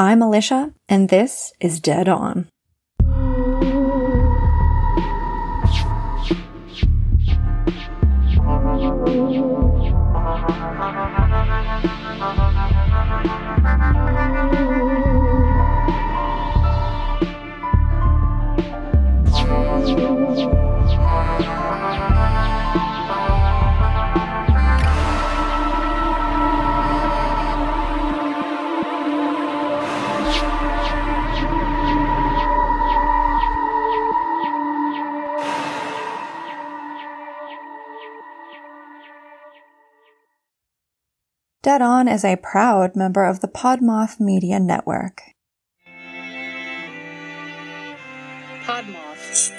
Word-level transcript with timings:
I'm 0.00 0.22
Alicia, 0.22 0.72
and 0.88 1.08
this 1.08 1.52
is 1.58 1.80
Dead 1.80 2.08
On. 2.08 2.46
Dead 42.08 42.14
is 42.14 42.24
a 42.24 42.36
proud 42.36 42.96
member 42.96 43.22
of 43.22 43.40
the 43.40 43.48
Podmoth 43.48 44.18
Media 44.18 44.58
Network. 44.58 45.20
Podmoth. 48.64 49.52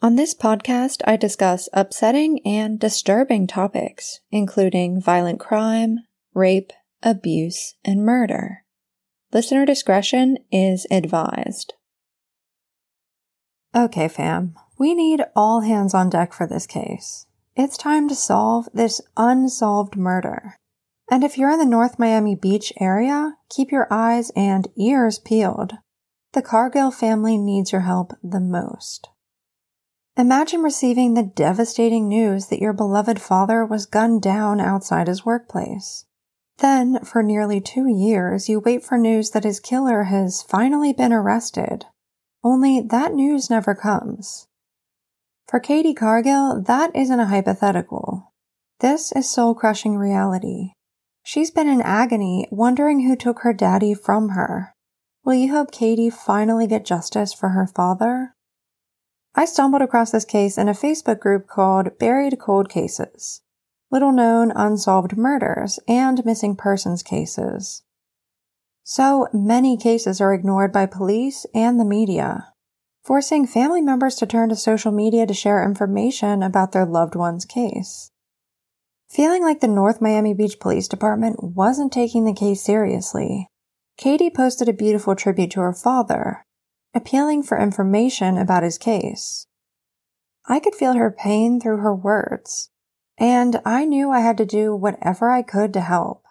On 0.00 0.14
this 0.14 0.34
podcast, 0.36 1.02
I 1.04 1.16
discuss 1.16 1.68
upsetting 1.72 2.38
and 2.46 2.78
disturbing 2.78 3.48
topics, 3.48 4.20
including 4.30 5.00
violent 5.00 5.40
crime, 5.40 5.98
rape, 6.32 6.72
abuse, 7.02 7.74
and 7.84 8.06
murder. 8.06 8.64
Listener 9.32 9.66
discretion 9.66 10.38
is 10.52 10.86
advised. 10.92 11.74
Okay, 13.74 14.06
fam, 14.06 14.54
we 14.82 14.94
need 14.94 15.22
all 15.36 15.60
hands 15.60 15.94
on 15.94 16.10
deck 16.10 16.32
for 16.32 16.44
this 16.44 16.66
case. 16.66 17.26
It's 17.54 17.76
time 17.76 18.08
to 18.08 18.16
solve 18.16 18.68
this 18.74 19.00
unsolved 19.16 19.94
murder. 19.94 20.56
And 21.08 21.22
if 21.22 21.38
you're 21.38 21.52
in 21.52 21.60
the 21.60 21.64
North 21.64 22.00
Miami 22.00 22.34
Beach 22.34 22.72
area, 22.80 23.36
keep 23.48 23.70
your 23.70 23.86
eyes 23.92 24.32
and 24.34 24.66
ears 24.76 25.20
peeled. 25.20 25.74
The 26.32 26.42
Cargill 26.42 26.90
family 26.90 27.38
needs 27.38 27.70
your 27.70 27.82
help 27.82 28.14
the 28.24 28.40
most. 28.40 29.08
Imagine 30.16 30.62
receiving 30.62 31.14
the 31.14 31.22
devastating 31.22 32.08
news 32.08 32.48
that 32.48 32.58
your 32.58 32.72
beloved 32.72 33.22
father 33.22 33.64
was 33.64 33.86
gunned 33.86 34.20
down 34.20 34.58
outside 34.58 35.06
his 35.06 35.24
workplace. 35.24 36.06
Then, 36.58 37.04
for 37.04 37.22
nearly 37.22 37.60
two 37.60 37.86
years, 37.86 38.48
you 38.48 38.58
wait 38.58 38.82
for 38.82 38.98
news 38.98 39.30
that 39.30 39.44
his 39.44 39.60
killer 39.60 40.04
has 40.04 40.42
finally 40.42 40.92
been 40.92 41.12
arrested. 41.12 41.84
Only 42.42 42.80
that 42.80 43.14
news 43.14 43.48
never 43.48 43.76
comes. 43.76 44.48
For 45.52 45.60
Katie 45.60 45.92
Cargill, 45.92 46.62
that 46.62 46.96
isn't 46.96 47.20
a 47.20 47.26
hypothetical. 47.26 48.32
This 48.80 49.12
is 49.12 49.30
soul 49.30 49.54
crushing 49.54 49.98
reality. 49.98 50.70
She's 51.22 51.50
been 51.50 51.68
in 51.68 51.82
agony, 51.82 52.48
wondering 52.50 53.06
who 53.06 53.14
took 53.14 53.40
her 53.40 53.52
daddy 53.52 53.92
from 53.92 54.30
her. 54.30 54.74
Will 55.26 55.34
you 55.34 55.52
help 55.52 55.70
Katie 55.70 56.08
finally 56.08 56.66
get 56.66 56.86
justice 56.86 57.34
for 57.34 57.50
her 57.50 57.66
father? 57.66 58.34
I 59.34 59.44
stumbled 59.44 59.82
across 59.82 60.10
this 60.10 60.24
case 60.24 60.56
in 60.56 60.70
a 60.70 60.72
Facebook 60.72 61.20
group 61.20 61.48
called 61.48 61.98
Buried 61.98 62.38
Cold 62.40 62.70
Cases, 62.70 63.42
little 63.90 64.10
known 64.10 64.52
unsolved 64.52 65.18
murders 65.18 65.78
and 65.86 66.24
missing 66.24 66.56
persons 66.56 67.02
cases. 67.02 67.82
So 68.84 69.28
many 69.34 69.76
cases 69.76 70.18
are 70.18 70.32
ignored 70.32 70.72
by 70.72 70.86
police 70.86 71.44
and 71.54 71.78
the 71.78 71.84
media 71.84 72.51
forcing 73.04 73.46
family 73.46 73.82
members 73.82 74.14
to 74.16 74.26
turn 74.26 74.48
to 74.48 74.56
social 74.56 74.92
media 74.92 75.26
to 75.26 75.34
share 75.34 75.64
information 75.64 76.42
about 76.42 76.72
their 76.72 76.86
loved 76.86 77.14
one's 77.14 77.44
case. 77.44 78.10
Feeling 79.08 79.42
like 79.42 79.60
the 79.60 79.68
North 79.68 80.00
Miami 80.00 80.32
Beach 80.32 80.58
Police 80.60 80.88
Department 80.88 81.42
wasn't 81.42 81.92
taking 81.92 82.24
the 82.24 82.32
case 82.32 82.62
seriously, 82.62 83.48
Katie 83.98 84.30
posted 84.30 84.68
a 84.68 84.72
beautiful 84.72 85.14
tribute 85.14 85.50
to 85.50 85.60
her 85.60 85.74
father, 85.74 86.44
appealing 86.94 87.42
for 87.42 87.58
information 87.58 88.38
about 88.38 88.62
his 88.62 88.78
case. 88.78 89.46
I 90.46 90.60
could 90.60 90.74
feel 90.74 90.94
her 90.94 91.10
pain 91.10 91.60
through 91.60 91.78
her 91.78 91.94
words, 91.94 92.70
and 93.18 93.60
I 93.64 93.84
knew 93.84 94.10
I 94.10 94.20
had 94.20 94.38
to 94.38 94.46
do 94.46 94.74
whatever 94.74 95.30
I 95.30 95.42
could 95.42 95.72
to 95.74 95.80
help. 95.80 96.24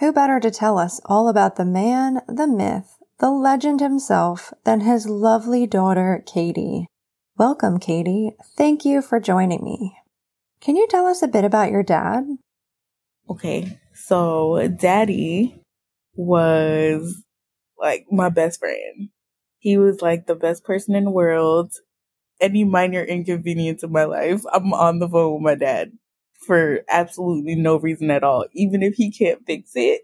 Who 0.00 0.12
better 0.12 0.40
to 0.40 0.50
tell 0.50 0.78
us 0.78 1.00
all 1.06 1.28
about 1.28 1.56
the 1.56 1.64
man, 1.64 2.20
the 2.28 2.46
myth, 2.46 2.98
the 3.18 3.30
legend 3.30 3.80
himself, 3.80 4.52
than 4.64 4.80
his 4.80 5.06
lovely 5.06 5.66
daughter, 5.66 6.22
Katie. 6.26 6.86
Welcome, 7.36 7.78
Katie. 7.78 8.32
Thank 8.56 8.84
you 8.84 9.00
for 9.02 9.20
joining 9.20 9.64
me. 9.64 9.96
Can 10.60 10.76
you 10.76 10.86
tell 10.88 11.06
us 11.06 11.22
a 11.22 11.28
bit 11.28 11.44
about 11.44 11.70
your 11.70 11.82
dad? 11.82 12.24
Okay, 13.28 13.78
so 13.94 14.68
daddy 14.68 15.60
was 16.14 17.22
like 17.78 18.06
my 18.10 18.28
best 18.28 18.60
friend. 18.60 19.08
He 19.58 19.78
was 19.78 20.02
like 20.02 20.26
the 20.26 20.34
best 20.34 20.64
person 20.64 20.94
in 20.94 21.04
the 21.04 21.10
world. 21.10 21.72
Any 22.40 22.64
minor 22.64 23.02
inconvenience 23.02 23.82
in 23.82 23.92
my 23.92 24.04
life, 24.04 24.42
I'm 24.52 24.72
on 24.72 24.98
the 24.98 25.08
phone 25.08 25.34
with 25.34 25.42
my 25.42 25.54
dad 25.54 25.92
for 26.46 26.80
absolutely 26.88 27.54
no 27.54 27.76
reason 27.76 28.10
at 28.10 28.24
all. 28.24 28.46
Even 28.52 28.82
if 28.82 28.94
he 28.94 29.10
can't 29.10 29.46
fix 29.46 29.72
it, 29.74 30.02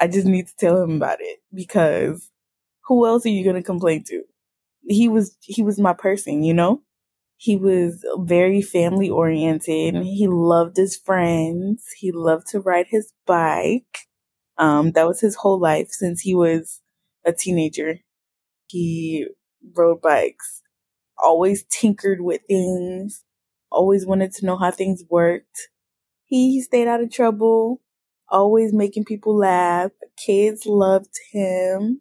I 0.00 0.08
just 0.08 0.26
need 0.26 0.48
to 0.48 0.56
tell 0.56 0.82
him 0.82 0.96
about 0.96 1.18
it 1.20 1.40
because 1.52 2.30
who 2.86 3.06
else 3.06 3.24
are 3.26 3.30
you 3.30 3.44
going 3.44 3.56
to 3.56 3.62
complain 3.62 4.04
to? 4.04 4.22
He 4.86 5.08
was, 5.08 5.36
he 5.40 5.62
was 5.62 5.78
my 5.78 5.94
person, 5.94 6.42
you 6.42 6.54
know? 6.54 6.82
He 7.36 7.56
was 7.56 8.04
very 8.18 8.62
family 8.62 9.10
oriented. 9.10 9.96
He 9.96 10.26
loved 10.28 10.76
his 10.76 10.96
friends. 10.96 11.84
He 11.98 12.12
loved 12.12 12.46
to 12.48 12.60
ride 12.60 12.86
his 12.88 13.12
bike. 13.26 13.98
Um, 14.56 14.92
that 14.92 15.06
was 15.06 15.20
his 15.20 15.36
whole 15.36 15.58
life 15.58 15.88
since 15.90 16.20
he 16.20 16.34
was 16.34 16.80
a 17.24 17.32
teenager. 17.32 18.00
He 18.68 19.26
rode 19.76 20.00
bikes, 20.00 20.62
always 21.18 21.64
tinkered 21.70 22.20
with 22.20 22.42
things, 22.48 23.24
always 23.70 24.06
wanted 24.06 24.32
to 24.34 24.46
know 24.46 24.56
how 24.56 24.70
things 24.70 25.02
worked. 25.10 25.68
He 26.24 26.62
stayed 26.62 26.88
out 26.88 27.02
of 27.02 27.12
trouble, 27.12 27.80
always 28.28 28.72
making 28.72 29.04
people 29.04 29.36
laugh. 29.36 29.90
Kids 30.16 30.66
loved 30.66 31.14
him 31.32 32.00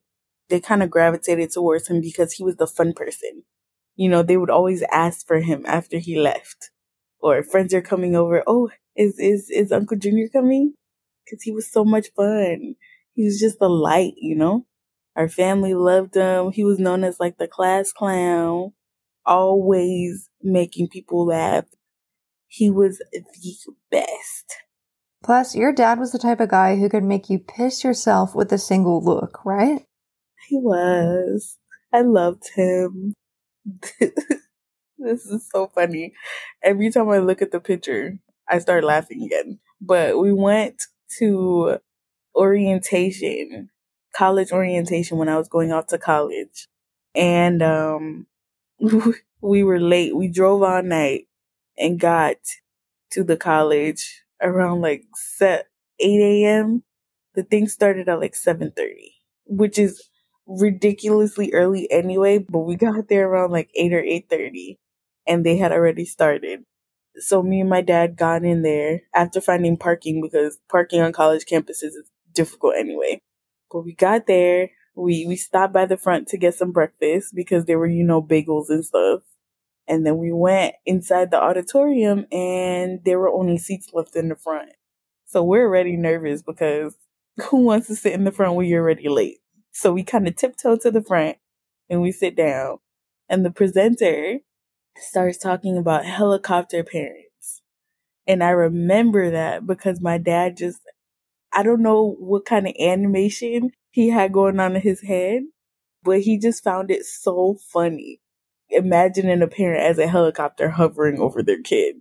they 0.49 0.59
kind 0.59 0.83
of 0.83 0.89
gravitated 0.89 1.51
towards 1.51 1.87
him 1.87 2.01
because 2.01 2.33
he 2.33 2.43
was 2.43 2.57
the 2.57 2.67
fun 2.67 2.93
person. 2.93 3.43
You 3.95 4.09
know, 4.09 4.23
they 4.23 4.37
would 4.37 4.49
always 4.49 4.83
ask 4.91 5.25
for 5.25 5.39
him 5.39 5.63
after 5.67 5.97
he 5.99 6.19
left. 6.19 6.71
Or 7.19 7.41
friends 7.43 7.73
are 7.73 7.81
coming 7.81 8.15
over, 8.15 8.43
oh, 8.47 8.69
is 8.95 9.17
is 9.17 9.49
is 9.49 9.71
Uncle 9.71 9.97
Junior 9.97 10.27
coming? 10.29 10.73
Cuz 11.29 11.43
he 11.43 11.51
was 11.51 11.71
so 11.71 11.85
much 11.85 12.11
fun. 12.15 12.75
He 13.13 13.23
was 13.23 13.39
just 13.39 13.57
a 13.61 13.67
light, 13.67 14.13
you 14.17 14.35
know? 14.35 14.65
Our 15.15 15.29
family 15.29 15.73
loved 15.73 16.15
him. 16.15 16.51
He 16.51 16.63
was 16.63 16.79
known 16.79 17.03
as 17.03 17.19
like 17.19 17.37
the 17.37 17.47
class 17.47 17.93
clown, 17.93 18.73
always 19.25 20.29
making 20.41 20.89
people 20.89 21.27
laugh. 21.27 21.65
He 22.47 22.69
was 22.69 22.99
the 23.11 23.73
best. 23.91 24.55
Plus, 25.23 25.55
your 25.55 25.71
dad 25.71 25.99
was 25.99 26.11
the 26.11 26.19
type 26.19 26.39
of 26.39 26.49
guy 26.49 26.75
who 26.75 26.89
could 26.89 27.03
make 27.03 27.29
you 27.29 27.39
piss 27.39 27.83
yourself 27.83 28.35
with 28.35 28.51
a 28.51 28.57
single 28.57 29.01
look, 29.01 29.45
right? 29.45 29.85
He 30.47 30.57
was. 30.57 31.57
I 31.91 32.01
loved 32.01 32.49
him. 32.55 33.13
this 34.97 35.25
is 35.25 35.49
so 35.51 35.67
funny. 35.67 36.13
Every 36.63 36.91
time 36.91 37.09
I 37.09 37.19
look 37.19 37.41
at 37.41 37.51
the 37.51 37.59
picture, 37.59 38.19
I 38.49 38.59
start 38.59 38.83
laughing 38.83 39.23
again. 39.23 39.59
But 39.81 40.19
we 40.19 40.33
went 40.33 40.81
to 41.19 41.79
orientation, 42.35 43.69
college 44.15 44.51
orientation 44.51 45.17
when 45.17 45.29
I 45.29 45.37
was 45.37 45.49
going 45.49 45.71
off 45.71 45.87
to 45.87 45.97
college. 45.97 46.67
And 47.15 47.61
um 47.63 48.27
we 49.41 49.63
were 49.63 49.79
late. 49.79 50.15
We 50.15 50.27
drove 50.29 50.63
all 50.63 50.83
night 50.83 51.27
and 51.77 51.99
got 51.99 52.37
to 53.11 53.23
the 53.23 53.37
college 53.37 54.23
around 54.41 54.81
like 54.81 55.05
set 55.15 55.67
8 55.99 56.45
a.m. 56.45 56.83
The 57.35 57.43
thing 57.43 57.67
started 57.67 58.09
at 58.09 58.19
like 58.19 58.35
7:30, 58.35 59.13
which 59.45 59.79
is 59.79 60.03
ridiculously 60.47 61.51
early 61.53 61.89
anyway, 61.91 62.37
but 62.39 62.59
we 62.59 62.75
got 62.77 63.07
there 63.09 63.27
around 63.29 63.51
like 63.51 63.69
8 63.75 63.93
or 63.93 64.01
8.30 64.01 64.77
and 65.27 65.45
they 65.45 65.57
had 65.57 65.71
already 65.71 66.05
started. 66.05 66.63
So 67.17 67.43
me 67.43 67.61
and 67.61 67.69
my 67.69 67.81
dad 67.81 68.17
got 68.17 68.43
in 68.43 68.63
there 68.63 69.01
after 69.13 69.39
finding 69.39 69.77
parking 69.77 70.21
because 70.21 70.59
parking 70.69 71.01
on 71.01 71.13
college 71.13 71.45
campuses 71.45 71.93
is 71.93 72.09
difficult 72.33 72.75
anyway. 72.75 73.19
But 73.71 73.85
we 73.85 73.93
got 73.93 74.27
there. 74.27 74.69
We, 74.95 75.25
we 75.27 75.35
stopped 75.35 75.73
by 75.73 75.85
the 75.85 75.97
front 75.97 76.27
to 76.29 76.37
get 76.37 76.55
some 76.55 76.71
breakfast 76.71 77.33
because 77.35 77.65
there 77.65 77.79
were, 77.79 77.87
you 77.87 78.03
know, 78.03 78.21
bagels 78.21 78.69
and 78.69 78.83
stuff. 78.83 79.21
And 79.87 80.05
then 80.05 80.17
we 80.17 80.31
went 80.31 80.75
inside 80.85 81.31
the 81.31 81.41
auditorium 81.41 82.25
and 82.31 83.01
there 83.03 83.19
were 83.19 83.31
only 83.31 83.57
seats 83.57 83.89
left 83.93 84.15
in 84.15 84.29
the 84.29 84.35
front. 84.35 84.71
So 85.25 85.43
we're 85.43 85.67
already 85.67 85.97
nervous 85.97 86.41
because 86.41 86.95
who 87.49 87.57
wants 87.57 87.87
to 87.87 87.95
sit 87.95 88.13
in 88.13 88.23
the 88.23 88.31
front 88.31 88.55
when 88.55 88.67
you're 88.67 88.81
already 88.83 89.09
late? 89.09 89.39
So 89.73 89.91
we 89.91 90.03
kind 90.03 90.27
of 90.27 90.35
tiptoe 90.35 90.77
to 90.77 90.91
the 90.91 91.01
front 91.01 91.37
and 91.89 92.01
we 92.01 92.11
sit 92.11 92.35
down. 92.35 92.77
And 93.27 93.43
the 93.43 93.51
presenter 93.51 94.39
starts 94.97 95.37
talking 95.37 95.77
about 95.77 96.05
helicopter 96.05 96.83
parents. 96.83 97.61
And 98.27 98.43
I 98.43 98.51
remember 98.51 99.31
that 99.31 99.65
because 99.65 99.99
my 99.99 100.17
dad 100.19 100.57
just, 100.57 100.79
I 101.51 101.63
don't 101.63 101.81
know 101.81 102.15
what 102.19 102.45
kind 102.45 102.67
of 102.67 102.75
animation 102.79 103.71
he 103.89 104.09
had 104.09 104.31
going 104.31 104.59
on 104.59 104.75
in 104.75 104.81
his 104.81 105.01
head, 105.01 105.43
but 106.03 106.21
he 106.21 106.37
just 106.37 106.63
found 106.63 106.91
it 106.91 107.03
so 107.05 107.57
funny. 107.71 108.21
Imagining 108.69 109.41
a 109.41 109.47
parent 109.47 109.83
as 109.83 109.97
a 109.97 110.07
helicopter 110.07 110.69
hovering 110.69 111.19
over 111.19 111.41
their 111.41 111.61
kid. 111.61 111.97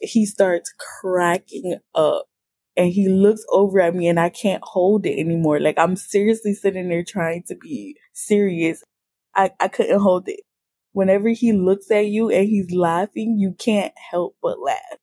He 0.00 0.24
starts 0.24 0.72
cracking 0.78 1.76
up 1.94 2.29
and 2.80 2.90
he 2.90 3.10
looks 3.10 3.44
over 3.52 3.78
at 3.78 3.94
me 3.94 4.08
and 4.08 4.18
I 4.18 4.30
can't 4.30 4.62
hold 4.64 5.04
it 5.04 5.18
anymore. 5.20 5.60
Like 5.60 5.78
I'm 5.78 5.96
seriously 5.96 6.54
sitting 6.54 6.88
there 6.88 7.04
trying 7.04 7.42
to 7.48 7.54
be 7.54 7.94
serious. 8.14 8.82
I, 9.34 9.50
I 9.60 9.68
couldn't 9.68 10.00
hold 10.00 10.28
it. 10.28 10.40
Whenever 10.92 11.28
he 11.28 11.52
looks 11.52 11.90
at 11.90 12.06
you 12.06 12.30
and 12.30 12.48
he's 12.48 12.72
laughing, 12.72 13.36
you 13.38 13.54
can't 13.58 13.92
help 14.10 14.36
but 14.42 14.60
laugh 14.60 14.96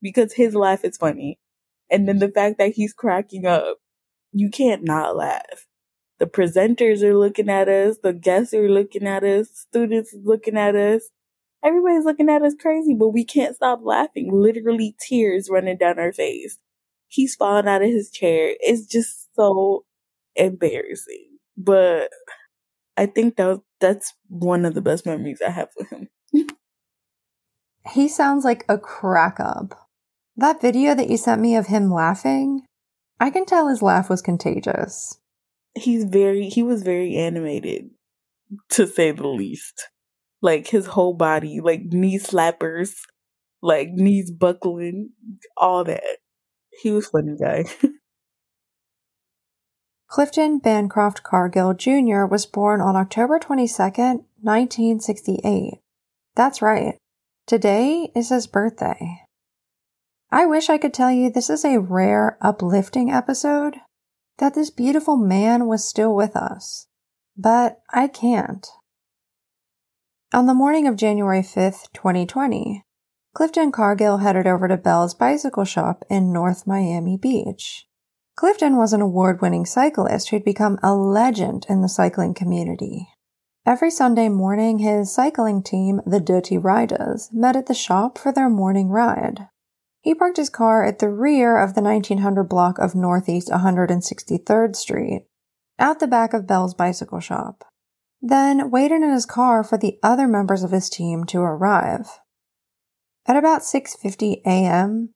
because 0.00 0.34
his 0.34 0.54
laugh 0.54 0.84
is 0.84 0.96
funny. 0.96 1.40
And 1.90 2.06
then 2.06 2.20
the 2.20 2.28
fact 2.28 2.58
that 2.58 2.74
he's 2.76 2.92
cracking 2.92 3.46
up, 3.46 3.78
you 4.30 4.48
can't 4.48 4.84
not 4.84 5.16
laugh. 5.16 5.66
The 6.20 6.26
presenters 6.26 7.02
are 7.02 7.18
looking 7.18 7.48
at 7.48 7.68
us. 7.68 7.98
The 8.00 8.12
guests 8.12 8.54
are 8.54 8.68
looking 8.68 9.08
at 9.08 9.24
us. 9.24 9.48
Students 9.52 10.14
looking 10.22 10.56
at 10.56 10.76
us. 10.76 11.10
Everybody's 11.64 12.04
looking 12.04 12.28
at 12.28 12.42
us 12.42 12.54
crazy, 12.60 12.94
but 12.94 13.08
we 13.08 13.24
can't 13.24 13.56
stop 13.56 13.80
laughing. 13.82 14.30
Literally 14.32 14.94
tears 15.00 15.48
running 15.50 15.78
down 15.78 15.98
our 15.98 16.12
face. 16.12 16.60
He's 17.14 17.36
falling 17.36 17.68
out 17.68 17.82
of 17.82 17.88
his 17.88 18.10
chair. 18.10 18.56
It's 18.58 18.86
just 18.86 19.28
so 19.36 19.84
embarrassing. 20.34 21.28
But 21.56 22.10
I 22.96 23.06
think 23.06 23.36
that 23.36 23.60
that's 23.80 24.14
one 24.28 24.64
of 24.64 24.74
the 24.74 24.80
best 24.80 25.06
memories 25.06 25.40
I 25.40 25.50
have 25.50 25.68
with 25.78 25.90
him. 25.90 26.08
he 27.92 28.08
sounds 28.08 28.44
like 28.44 28.64
a 28.68 28.78
crack 28.78 29.38
up. 29.38 29.88
That 30.36 30.60
video 30.60 30.96
that 30.96 31.08
you 31.08 31.16
sent 31.16 31.40
me 31.40 31.54
of 31.54 31.68
him 31.68 31.92
laughing, 31.92 32.62
I 33.20 33.30
can 33.30 33.46
tell 33.46 33.68
his 33.68 33.80
laugh 33.80 34.10
was 34.10 34.20
contagious. 34.20 35.16
He's 35.76 36.02
very, 36.02 36.48
he 36.48 36.64
was 36.64 36.82
very 36.82 37.14
animated, 37.14 37.90
to 38.70 38.88
say 38.88 39.12
the 39.12 39.28
least. 39.28 39.88
Like 40.42 40.66
his 40.66 40.86
whole 40.86 41.14
body, 41.14 41.60
like 41.62 41.82
knee 41.84 42.18
slappers, 42.18 42.94
like 43.62 43.90
knees 43.92 44.32
buckling, 44.32 45.10
all 45.56 45.84
that. 45.84 46.18
He 46.82 46.90
was 46.90 47.06
funny 47.06 47.36
guy. 47.36 47.64
Clifton 50.08 50.58
Bancroft 50.58 51.22
Cargill 51.22 51.74
Jr. 51.74 52.24
was 52.24 52.46
born 52.46 52.80
on 52.80 52.94
October 52.94 53.38
22, 53.38 53.82
1968. 53.82 55.80
That's 56.36 56.62
right. 56.62 56.96
Today 57.46 58.10
is 58.14 58.28
his 58.28 58.46
birthday. 58.46 59.22
I 60.30 60.46
wish 60.46 60.70
I 60.70 60.78
could 60.78 60.94
tell 60.94 61.10
you 61.10 61.30
this 61.30 61.50
is 61.50 61.64
a 61.64 61.80
rare, 61.80 62.38
uplifting 62.40 63.10
episode, 63.10 63.76
that 64.38 64.54
this 64.54 64.70
beautiful 64.70 65.16
man 65.16 65.66
was 65.66 65.84
still 65.84 66.14
with 66.14 66.36
us, 66.36 66.86
but 67.36 67.80
I 67.92 68.08
can't. 68.08 68.66
On 70.32 70.46
the 70.46 70.54
morning 70.54 70.88
of 70.88 70.96
January 70.96 71.42
5th, 71.42 71.92
2020, 71.92 72.82
Clifton 73.34 73.72
Cargill 73.72 74.18
headed 74.18 74.46
over 74.46 74.68
to 74.68 74.76
Bell's 74.76 75.12
Bicycle 75.12 75.64
Shop 75.64 76.04
in 76.08 76.32
North 76.32 76.68
Miami 76.68 77.16
Beach. 77.16 77.84
Clifton 78.36 78.76
was 78.76 78.92
an 78.92 79.00
award 79.00 79.42
winning 79.42 79.66
cyclist 79.66 80.28
who'd 80.28 80.44
become 80.44 80.78
a 80.84 80.94
legend 80.94 81.66
in 81.68 81.82
the 81.82 81.88
cycling 81.88 82.32
community. 82.32 83.08
Every 83.66 83.90
Sunday 83.90 84.28
morning, 84.28 84.78
his 84.78 85.12
cycling 85.12 85.64
team, 85.64 86.00
the 86.06 86.20
Dirty 86.20 86.56
Riders, 86.56 87.28
met 87.32 87.56
at 87.56 87.66
the 87.66 87.74
shop 87.74 88.18
for 88.18 88.30
their 88.30 88.48
morning 88.48 88.88
ride. 88.88 89.48
He 90.00 90.14
parked 90.14 90.36
his 90.36 90.50
car 90.50 90.84
at 90.84 91.00
the 91.00 91.08
rear 91.08 91.58
of 91.58 91.74
the 91.74 91.82
1900 91.82 92.44
block 92.44 92.78
of 92.78 92.94
Northeast 92.94 93.48
163rd 93.48 94.76
Street, 94.76 95.26
out 95.80 95.98
the 95.98 96.06
back 96.06 96.34
of 96.34 96.46
Bell's 96.46 96.74
bicycle 96.74 97.18
shop, 97.18 97.64
then 98.22 98.70
waited 98.70 99.02
in 99.02 99.10
his 99.10 99.26
car 99.26 99.64
for 99.64 99.76
the 99.76 99.98
other 100.04 100.28
members 100.28 100.62
of 100.62 100.70
his 100.70 100.88
team 100.88 101.24
to 101.24 101.40
arrive. 101.40 102.20
At 103.26 103.36
about 103.36 103.62
6:50 103.62 104.42
a.m., 104.44 105.14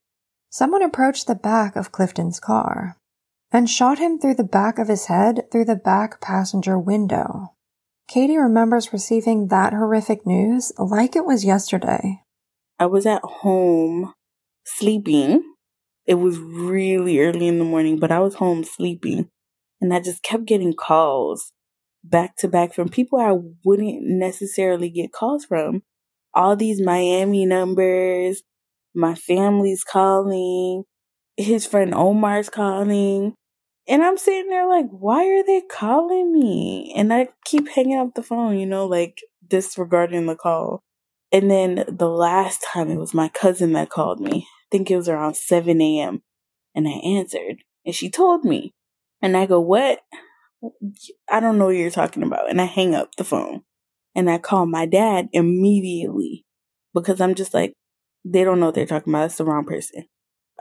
someone 0.51 0.83
approached 0.83 1.27
the 1.27 1.35
back 1.35 1.77
of 1.77 1.93
Clifton's 1.93 2.41
car 2.41 2.97
and 3.53 3.69
shot 3.69 3.99
him 3.99 4.19
through 4.19 4.35
the 4.35 4.45
back 4.45 4.79
of 4.79 4.89
his 4.89 5.07
head 5.07 5.51
through 5.51 5.67
the 5.67 5.77
back 5.77 6.21
passenger 6.21 6.79
window. 6.79 7.55
Katie 8.09 8.39
remembers 8.39 8.93
receiving 8.93 9.49
that 9.49 9.75
horrific 9.75 10.27
news 10.27 10.73
like 10.79 11.15
it 11.15 11.27
was 11.27 11.45
yesterday. 11.45 12.23
I 12.79 12.87
was 12.87 13.05
at 13.05 13.23
home 13.23 14.15
sleeping. 14.65 15.43
It 16.07 16.15
was 16.15 16.39
really 16.39 17.21
early 17.21 17.47
in 17.47 17.59
the 17.59 17.65
morning, 17.65 17.99
but 17.99 18.11
I 18.11 18.21
was 18.21 18.37
home 18.37 18.65
sleeping 18.65 19.29
and 19.81 19.93
I 19.93 20.01
just 20.01 20.23
kept 20.23 20.47
getting 20.47 20.73
calls 20.73 21.53
back 22.03 22.37
to 22.37 22.49
back 22.49 22.73
from 22.73 22.89
people 22.89 23.19
I 23.19 23.37
wouldn't 23.65 24.03
necessarily 24.03 24.89
get 24.89 25.13
calls 25.13 25.45
from. 25.45 25.83
All 26.39 26.55
these 26.55 26.81
Miami 26.81 27.47
numbers, 27.47 28.45
my 28.95 29.17
family's 29.17 29.83
calling, 29.83 30.85
his 31.37 31.67
friend 31.67 31.93
Omar's 31.93 32.49
calling. 32.49 33.35
And 33.89 34.05
I'm 34.05 34.17
sitting 34.17 34.49
there 34.49 34.69
like, 34.69 34.87
why 34.91 35.27
are 35.27 35.45
they 35.45 35.63
calling 35.63 36.33
me? 36.33 36.95
And 36.97 37.13
I 37.13 37.31
keep 37.45 37.69
hanging 37.69 37.99
up 37.99 38.15
the 38.15 38.23
phone, 38.23 38.57
you 38.57 38.67
know, 38.67 38.87
like 38.87 39.19
disregarding 39.49 40.27
the 40.27 40.37
call. 40.37 40.85
And 41.33 41.51
then 41.51 41.85
the 41.89 42.09
last 42.09 42.63
time 42.63 42.89
it 42.89 42.99
was 42.99 43.13
my 43.13 43.29
cousin 43.31 43.73
that 43.73 43.91
called 43.91 44.21
me. 44.21 44.47
I 44.47 44.67
think 44.71 44.93
it 44.93 44.97
was 44.97 45.09
around 45.09 45.37
7 45.37 45.81
a.m. 45.81 46.23
And 46.73 46.87
I 46.87 47.01
answered 47.05 47.65
and 47.85 47.97
she 47.97 48.11
told 48.11 48.45
me. 48.45 48.75
And 49.21 49.37
I 49.37 49.47
go, 49.47 49.59
what? 49.59 50.03
I 51.29 51.41
don't 51.41 51.59
know 51.59 51.65
what 51.67 51.75
you're 51.75 51.91
talking 51.91 52.23
about. 52.23 52.49
And 52.49 52.61
I 52.61 52.67
hang 52.67 52.95
up 52.95 53.17
the 53.17 53.25
phone 53.25 53.63
and 54.19 54.29
I 54.29 54.39
call 54.39 54.67
my 54.67 54.85
dad 54.85 55.29
immediately 55.33 56.45
because 56.93 57.21
I'm 57.21 57.37
just 57.37 57.55
like, 57.55 57.73
they 58.25 58.43
don't 58.43 58.59
know 58.59 58.67
what 58.67 58.75
they're 58.75 58.85
talking 58.85 59.13
about. 59.13 59.21
That's 59.21 59.37
the 59.37 59.45
wrong 59.45 59.65
person. 59.65 60.07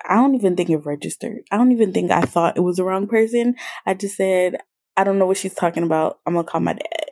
I 0.07 0.13
don't 0.13 0.36
even 0.36 0.56
think 0.56 0.69
it 0.69 0.86
registered. 0.86 1.39
I 1.52 1.57
don't 1.57 1.71
even 1.71 1.92
think 1.92 2.11
I 2.11 2.21
thought 2.21 2.56
it 2.56 2.61
was 2.61 2.78
the 2.78 2.83
wrong 2.83 3.07
person. 3.07 3.56
I 3.83 3.95
just 3.95 4.16
said, 4.16 4.57
I 4.95 5.04
don't 5.04 5.18
know 5.18 5.26
what 5.26 5.37
she's 5.37 5.56
talking 5.56 5.81
about. 5.81 6.19
I'm 6.28 6.33
going 6.33 6.45
to 6.45 6.52
call 6.52 6.61
my 6.61 6.73
dad. 6.73 7.06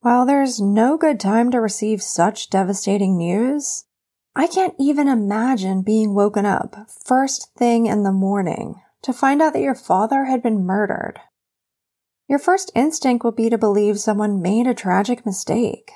While 0.00 0.24
there's 0.24 0.62
no 0.62 0.96
good 0.96 1.20
time 1.20 1.50
to 1.50 1.60
receive 1.60 2.02
such 2.02 2.48
devastating 2.48 3.18
news, 3.18 3.84
I 4.34 4.46
can't 4.46 4.74
even 4.80 5.08
imagine 5.08 5.82
being 5.82 6.14
woken 6.14 6.46
up 6.46 6.88
first 7.04 7.50
thing 7.58 7.84
in 7.84 8.02
the 8.02 8.12
morning 8.12 8.76
to 9.02 9.12
find 9.12 9.42
out 9.42 9.52
that 9.52 9.60
your 9.60 9.74
father 9.74 10.24
had 10.24 10.42
been 10.42 10.64
murdered. 10.64 11.20
Your 12.28 12.38
first 12.38 12.72
instinct 12.74 13.24
would 13.24 13.36
be 13.36 13.50
to 13.50 13.58
believe 13.58 13.98
someone 13.98 14.40
made 14.40 14.66
a 14.66 14.74
tragic 14.74 15.26
mistake. 15.26 15.90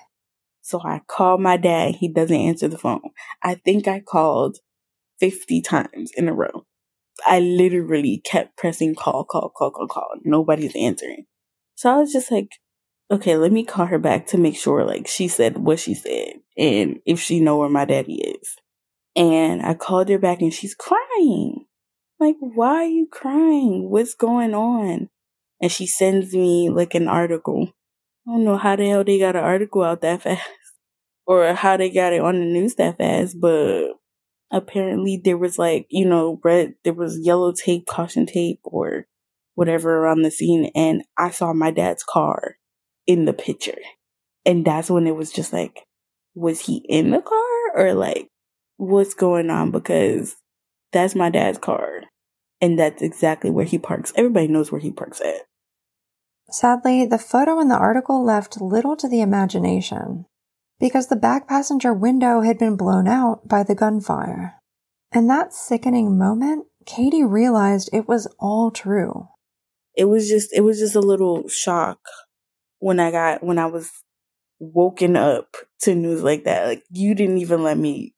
So 0.61 0.81
I 0.83 1.01
call 1.07 1.39
my 1.39 1.57
dad. 1.57 1.97
He 1.97 2.09
doesn't 2.09 2.37
answer 2.37 2.69
the 2.69 2.77
phone. 2.77 3.01
I 3.43 3.55
think 3.55 3.89
I 3.89 4.01
called 4.01 4.59
50 5.21 5.63
times 5.63 6.13
in 6.15 6.29
a 6.29 6.35
row. 6.35 6.67
I 7.27 7.41
literally 7.41 8.21
kept 8.25 8.57
pressing 8.59 8.95
call, 8.95 9.25
call, 9.25 9.51
call, 9.57 9.71
call, 9.71 9.89
call. 9.89 10.11
Nobody's 10.25 10.77
answering. 10.77 11.25
So 11.75 11.91
I 11.91 11.97
was 11.97 12.13
just 12.13 12.31
like, 12.31 12.51
okay, 13.11 13.37
let 13.37 13.51
me 13.51 13.65
call 13.65 13.87
her 13.87 13.99
back 13.99 14.27
to 14.29 14.39
make 14.39 14.57
sure 14.57 14.85
like 14.85 15.09
she 15.09 15.29
said 15.29 15.57
what 15.57 15.81
she 15.81 15.95
said 15.95 16.35
and 16.57 17.01
if 17.07 17.19
she 17.19 17.41
know 17.41 17.57
where 17.57 17.71
my 17.71 17.87
daddy 17.87 18.21
is. 18.21 18.57
And 19.17 19.63
I 19.63 19.75
called 19.75 20.11
her 20.11 20.19
back 20.19 20.43
and 20.43 20.53
she's 20.53 20.75
crying. 20.75 21.65
Like, 22.21 22.37
why 22.41 22.85
are 22.85 22.85
you 22.85 23.09
crying? 23.11 23.89
What's 23.91 24.15
going 24.15 24.55
on? 24.55 25.09
And 25.61 25.71
she 25.71 25.87
sends 25.87 26.35
me 26.35 26.71
like 26.71 26.95
an 26.95 27.09
article. 27.09 27.73
I 28.27 28.33
don't 28.33 28.45
know 28.45 28.57
how 28.57 28.77
the 28.77 28.89
hell 28.89 29.05
they 29.05 29.19
got 29.19 29.37
an 29.37 29.45
article 29.45 29.83
out 29.83 30.03
that 30.03 30.23
fast 30.23 30.43
or 31.27 31.53
how 31.55 31.77
they 31.77 31.91
got 31.91 32.13
it 32.13 32.21
on 32.21 32.39
the 32.39 32.47
news 32.47 32.75
that 32.77 32.99
fast, 32.99 33.41
but 33.41 33.93
apparently 34.51 35.21
there 35.23 35.39
was 35.39 35.59
like, 35.59 35.87
you 35.91 36.07
know, 36.07 36.41
red, 36.45 36.75
there 36.85 36.95
was 36.95 37.19
yellow 37.19 37.53
tape, 37.53 37.87
caution 37.87 38.27
tape, 38.27 38.61
or 38.65 39.07
whatever 39.55 39.99
around 39.99 40.23
the 40.23 40.31
scene. 40.31 40.71
And 40.75 41.03
I 41.17 41.31
saw 41.31 41.53
my 41.53 41.71
dad's 41.71 42.05
car 42.05 42.57
in 43.07 43.25
the 43.25 43.33
picture. 43.33 43.79
And 44.47 44.65
that's 44.65 44.91
when 44.91 45.07
it 45.07 45.17
was 45.17 45.33
just 45.33 45.53
like, 45.53 45.85
was 46.35 46.61
he 46.61 46.77
in 46.89 47.11
the 47.11 47.21
car 47.21 47.77
or 47.77 47.95
like, 47.95 48.29
what's 48.77 49.15
going 49.15 49.51
on? 49.51 49.71
Because 49.71 50.37
that's 50.93 51.15
my 51.15 51.31
dad's 51.31 51.59
car. 51.59 52.03
And 52.61 52.79
that's 52.79 53.03
exactly 53.03 53.51
where 53.51 53.65
he 53.65 53.79
parks. 53.79 54.13
Everybody 54.17 54.49
knows 54.49 54.73
where 54.73 54.81
he 54.81 54.91
parks 54.91 55.21
at. 55.21 55.43
Sadly, 56.51 57.05
the 57.07 57.19
photo 57.19 57.61
in 57.61 57.69
the 57.69 57.77
article 57.77 58.25
left 58.25 58.61
little 58.61 58.97
to 58.97 59.09
the 59.09 59.21
imagination. 59.21 60.27
because 60.81 61.09
the 61.09 61.17
back 61.17 61.49
passenger 61.49 61.93
window 61.93 62.41
had 62.43 62.59
been 62.59 62.77
blown 62.77 63.09
out 63.09 63.49
by 63.49 63.63
the 63.63 63.75
gunfire. 63.75 64.55
In 65.13 65.27
that 65.29 65.53
sickening 65.53 66.17
moment, 66.19 66.67
Katie 66.87 67.25
realized 67.25 67.91
it 67.93 68.07
was 68.09 68.33
all 68.39 68.71
true. 68.71 69.29
It 69.97 70.05
was 70.05 70.29
just 70.29 70.53
it 70.53 70.61
was 70.61 70.79
just 70.79 70.95
a 70.95 71.01
little 71.01 71.49
shock 71.49 71.99
when 72.79 73.01
I 73.01 73.11
got 73.11 73.43
when 73.43 73.59
I 73.59 73.67
was 73.67 73.91
woken 74.61 75.17
up 75.17 75.57
to 75.81 75.95
news 75.95 76.23
like 76.23 76.45
that. 76.45 76.67
Like 76.67 76.85
you 76.91 77.15
didn't 77.15 77.39
even 77.39 77.63
let 77.63 77.79
me 77.79 78.15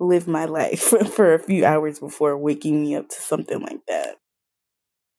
live 0.00 0.26
my 0.26 0.46
life 0.46 0.80
for 1.12 1.34
a 1.34 1.38
few 1.38 1.64
hours 1.64 1.98
before 1.98 2.38
waking 2.38 2.82
me 2.82 2.94
up 2.94 3.08
to 3.10 3.20
something 3.20 3.60
like 3.60 3.80
that. 3.88 4.16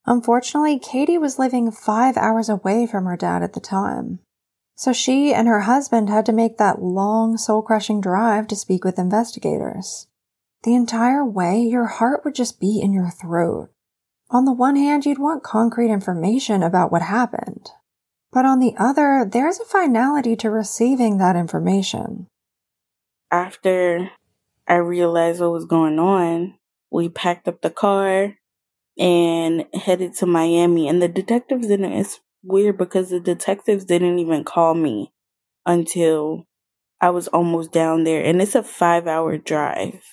Unfortunately, 0.09 0.79
Katie 0.79 1.19
was 1.19 1.37
living 1.37 1.69
five 1.69 2.17
hours 2.17 2.49
away 2.49 2.87
from 2.87 3.05
her 3.05 3.15
dad 3.15 3.43
at 3.43 3.53
the 3.53 3.59
time. 3.59 4.17
So 4.75 4.91
she 4.91 5.35
and 5.35 5.47
her 5.47 5.61
husband 5.61 6.09
had 6.09 6.25
to 6.25 6.33
make 6.33 6.57
that 6.57 6.81
long, 6.81 7.37
soul 7.37 7.61
crushing 7.61 8.01
drive 8.01 8.47
to 8.47 8.55
speak 8.55 8.83
with 8.83 8.97
investigators. 8.97 10.07
The 10.63 10.73
entire 10.73 11.23
way, 11.23 11.61
your 11.61 11.85
heart 11.85 12.25
would 12.25 12.33
just 12.33 12.59
be 12.59 12.81
in 12.81 12.91
your 12.91 13.11
throat. 13.11 13.69
On 14.31 14.45
the 14.45 14.51
one 14.51 14.77
hand, 14.77 15.05
you'd 15.05 15.19
want 15.19 15.43
concrete 15.43 15.91
information 15.91 16.63
about 16.63 16.91
what 16.91 17.03
happened. 17.03 17.69
But 18.31 18.45
on 18.45 18.59
the 18.59 18.73
other, 18.79 19.29
there's 19.31 19.59
a 19.59 19.65
finality 19.65 20.35
to 20.37 20.49
receiving 20.49 21.19
that 21.19 21.35
information. 21.35 22.25
After 23.29 24.09
I 24.67 24.75
realized 24.75 25.39
what 25.39 25.51
was 25.51 25.65
going 25.65 25.99
on, 25.99 26.55
we 26.89 27.09
packed 27.09 27.47
up 27.47 27.61
the 27.61 27.69
car 27.69 28.38
and 28.99 29.65
headed 29.73 30.13
to 30.15 30.25
Miami. 30.25 30.87
And 30.87 31.01
the 31.01 31.07
detectives 31.07 31.67
didn't, 31.67 31.93
it's 31.93 32.19
weird 32.43 32.77
because 32.77 33.09
the 33.09 33.19
detectives 33.19 33.85
didn't 33.85 34.19
even 34.19 34.43
call 34.43 34.73
me 34.73 35.11
until 35.65 36.45
I 37.01 37.09
was 37.09 37.27
almost 37.29 37.71
down 37.71 38.03
there. 38.03 38.23
And 38.23 38.41
it's 38.41 38.55
a 38.55 38.63
five 38.63 39.07
hour 39.07 39.37
drive 39.37 40.03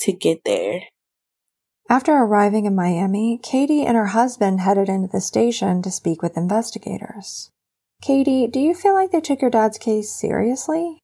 to 0.00 0.12
get 0.12 0.44
there. 0.44 0.80
After 1.88 2.12
arriving 2.12 2.64
in 2.64 2.74
Miami, 2.74 3.38
Katie 3.42 3.84
and 3.84 3.96
her 3.96 4.06
husband 4.06 4.60
headed 4.60 4.88
into 4.88 5.08
the 5.12 5.20
station 5.20 5.82
to 5.82 5.90
speak 5.90 6.22
with 6.22 6.36
investigators. 6.36 7.50
Katie, 8.00 8.46
do 8.46 8.58
you 8.58 8.74
feel 8.74 8.94
like 8.94 9.12
they 9.12 9.20
took 9.20 9.42
your 9.42 9.50
dad's 9.50 9.76
case 9.76 10.10
seriously? 10.10 10.98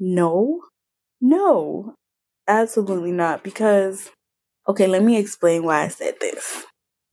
No. 0.00 0.62
No. 1.20 1.94
Absolutely 2.48 3.12
not 3.12 3.44
because 3.44 4.10
okay, 4.68 4.86
let 4.86 5.02
me 5.02 5.18
explain 5.18 5.64
why 5.64 5.82
I 5.82 5.88
said 5.88 6.14
this. 6.20 6.64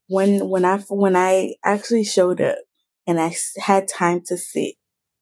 When 0.08 0.48
when 0.48 0.64
I 0.64 0.78
when 0.88 1.16
I 1.16 1.54
actually 1.64 2.04
showed 2.04 2.40
up 2.40 2.58
and 3.06 3.20
I 3.20 3.34
had 3.58 3.88
time 3.88 4.22
to 4.26 4.36
sit 4.36 4.74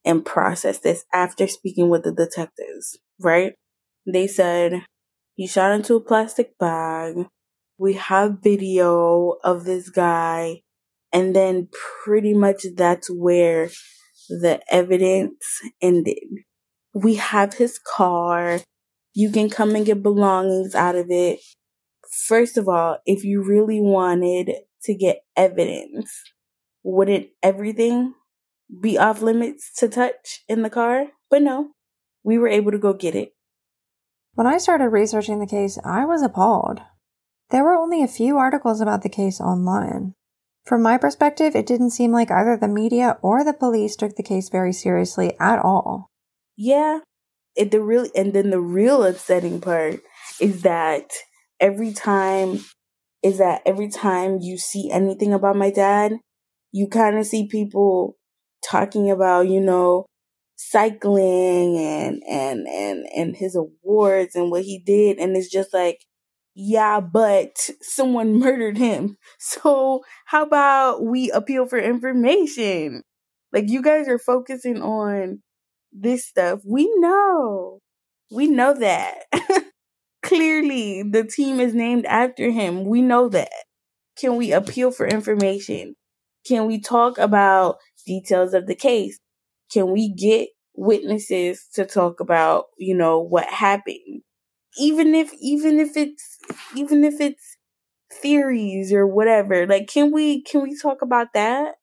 and 0.04 0.24
process 0.24 0.78
this 0.78 1.04
after 1.12 1.46
speaking 1.46 1.90
with 1.90 2.04
the 2.04 2.12
detectives, 2.12 2.98
right? 3.20 3.54
They 4.06 4.26
said 4.26 4.84
he 5.34 5.46
shot 5.46 5.72
into 5.72 5.94
a 5.94 6.00
plastic 6.00 6.58
bag. 6.58 7.26
We 7.78 7.94
have 7.94 8.42
video 8.42 9.36
of 9.44 9.64
this 9.64 9.88
guy. 9.88 10.62
And 11.12 11.34
then 11.34 11.68
pretty 12.04 12.34
much 12.34 12.66
that's 12.76 13.08
where 13.08 13.70
the 14.28 14.60
evidence 14.68 15.60
ended. 15.80 16.18
We 16.92 17.14
have 17.14 17.54
his 17.54 17.78
car. 17.78 18.60
You 19.14 19.30
can 19.30 19.48
come 19.48 19.74
and 19.74 19.86
get 19.86 20.02
belongings 20.02 20.74
out 20.74 20.96
of 20.96 21.06
it. 21.08 21.38
First 22.10 22.56
of 22.56 22.68
all, 22.68 22.98
if 23.06 23.24
you 23.24 23.42
really 23.42 23.80
wanted 23.80 24.52
to 24.84 24.94
get 24.94 25.24
evidence, 25.36 26.22
wouldn't 26.82 27.28
everything 27.42 28.14
be 28.80 28.98
off 28.98 29.22
limits 29.22 29.72
to 29.78 29.88
touch 29.88 30.44
in 30.48 30.62
the 30.62 30.70
car? 30.70 31.08
But 31.30 31.42
no, 31.42 31.70
we 32.22 32.38
were 32.38 32.48
able 32.48 32.72
to 32.72 32.78
go 32.78 32.92
get 32.92 33.14
it. 33.14 33.34
When 34.34 34.46
I 34.46 34.58
started 34.58 34.88
researching 34.88 35.40
the 35.40 35.46
case, 35.46 35.78
I 35.84 36.04
was 36.04 36.22
appalled. 36.22 36.80
There 37.50 37.64
were 37.64 37.74
only 37.74 38.02
a 38.02 38.08
few 38.08 38.36
articles 38.36 38.80
about 38.80 39.02
the 39.02 39.08
case 39.08 39.40
online. 39.40 40.14
From 40.64 40.82
my 40.82 40.98
perspective, 40.98 41.56
it 41.56 41.66
didn't 41.66 41.90
seem 41.90 42.12
like 42.12 42.30
either 42.30 42.56
the 42.56 42.68
media 42.68 43.18
or 43.22 43.42
the 43.42 43.54
police 43.54 43.96
took 43.96 44.16
the 44.16 44.22
case 44.22 44.50
very 44.50 44.72
seriously 44.72 45.32
at 45.40 45.58
all. 45.58 46.10
Yeah, 46.56 47.00
it 47.56 47.70
the 47.70 47.80
real 47.80 48.06
and 48.14 48.32
then 48.32 48.50
the 48.50 48.60
real 48.60 49.02
upsetting 49.02 49.60
part 49.60 50.00
is 50.40 50.62
that 50.62 51.10
every 51.60 51.92
time 51.92 52.60
is 53.22 53.38
that 53.38 53.62
every 53.66 53.88
time 53.88 54.38
you 54.40 54.58
see 54.58 54.90
anything 54.90 55.32
about 55.32 55.56
my 55.56 55.70
dad, 55.70 56.14
you 56.72 56.88
kind 56.88 57.18
of 57.18 57.26
see 57.26 57.48
people 57.48 58.16
talking 58.68 59.10
about, 59.10 59.48
you 59.48 59.60
know, 59.60 60.06
cycling 60.56 61.76
and 61.78 62.22
and 62.28 62.66
and 62.68 63.06
and 63.16 63.36
his 63.36 63.56
awards 63.56 64.34
and 64.34 64.50
what 64.50 64.64
he 64.64 64.78
did. 64.78 65.18
And 65.18 65.36
it's 65.36 65.50
just 65.50 65.72
like 65.72 66.04
yeah 66.54 67.00
but 67.00 67.70
someone 67.82 68.38
murdered 68.38 68.78
him. 68.78 69.16
So 69.38 70.02
how 70.26 70.44
about 70.44 71.04
we 71.04 71.30
appeal 71.30 71.66
for 71.66 71.78
information? 71.78 73.02
Like 73.52 73.68
you 73.70 73.82
guys 73.82 74.08
are 74.08 74.18
focusing 74.18 74.82
on 74.82 75.42
this 75.92 76.26
stuff. 76.26 76.60
We 76.66 76.90
know. 76.96 77.78
We 78.30 78.46
know 78.48 78.74
that 78.74 79.20
clearly 80.28 81.02
the 81.02 81.24
team 81.24 81.60
is 81.60 81.74
named 81.74 82.06
after 82.06 82.50
him 82.50 82.84
we 82.84 83.02
know 83.02 83.28
that 83.28 83.50
can 84.18 84.36
we 84.36 84.52
appeal 84.52 84.90
for 84.90 85.06
information 85.06 85.94
can 86.46 86.66
we 86.66 86.80
talk 86.80 87.18
about 87.18 87.76
details 88.06 88.54
of 88.54 88.66
the 88.66 88.74
case 88.74 89.18
can 89.72 89.92
we 89.92 90.12
get 90.12 90.48
witnesses 90.74 91.66
to 91.74 91.84
talk 91.84 92.20
about, 92.20 92.66
you 92.78 92.96
know, 92.96 93.20
what 93.20 93.46
happened? 93.46 94.22
Even 94.78 95.14
if, 95.14 95.32
even 95.40 95.80
if 95.80 95.96
it's, 95.96 96.38
even 96.76 97.04
if 97.04 97.20
it's 97.20 97.56
theories 98.22 98.92
or 98.92 99.06
whatever, 99.06 99.66
like, 99.66 99.88
can 99.88 100.12
we, 100.12 100.42
can 100.42 100.62
we 100.62 100.78
talk 100.78 101.02
about 101.02 101.28
that? 101.34 101.74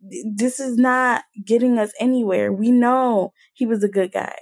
This 0.00 0.60
is 0.60 0.76
not 0.76 1.24
getting 1.44 1.78
us 1.78 1.92
anywhere. 2.00 2.52
We 2.52 2.70
know 2.70 3.32
he 3.54 3.66
was 3.66 3.82
a 3.82 3.88
good 3.88 4.12
guy. 4.12 4.38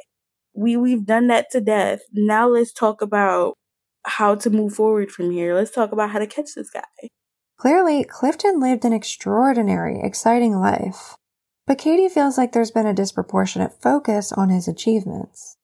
We, 0.57 0.77
we've 0.77 1.05
done 1.05 1.27
that 1.29 1.51
to 1.53 1.61
death. 1.61 2.01
Now 2.13 2.49
let's 2.49 2.73
talk 2.73 3.03
about 3.03 3.55
how 4.05 4.35
to 4.37 4.51
move 4.51 4.75
forward 4.75 5.11
from 5.11 5.31
here. 5.31 5.55
Let's 5.55 5.71
talk 5.71 5.93
about 5.93 6.11
how 6.11 6.19
to 6.19 6.27
catch 6.27 6.55
this 6.55 6.71
guy. 6.71 7.09
Clearly, 7.59 8.05
Clifton 8.05 8.61
lived 8.61 8.85
an 8.85 8.93
extraordinary, 8.93 10.01
exciting 10.03 10.59
life. 10.59 11.17
But 11.67 11.79
Katie 11.79 12.09
feels 12.09 12.39
like 12.39 12.53
there's 12.53 12.71
been 12.71 12.87
a 12.87 12.95
disproportionate 12.95 13.81
focus 13.83 14.33
on 14.33 14.51
his 14.51 14.69
achievements. 14.69 15.57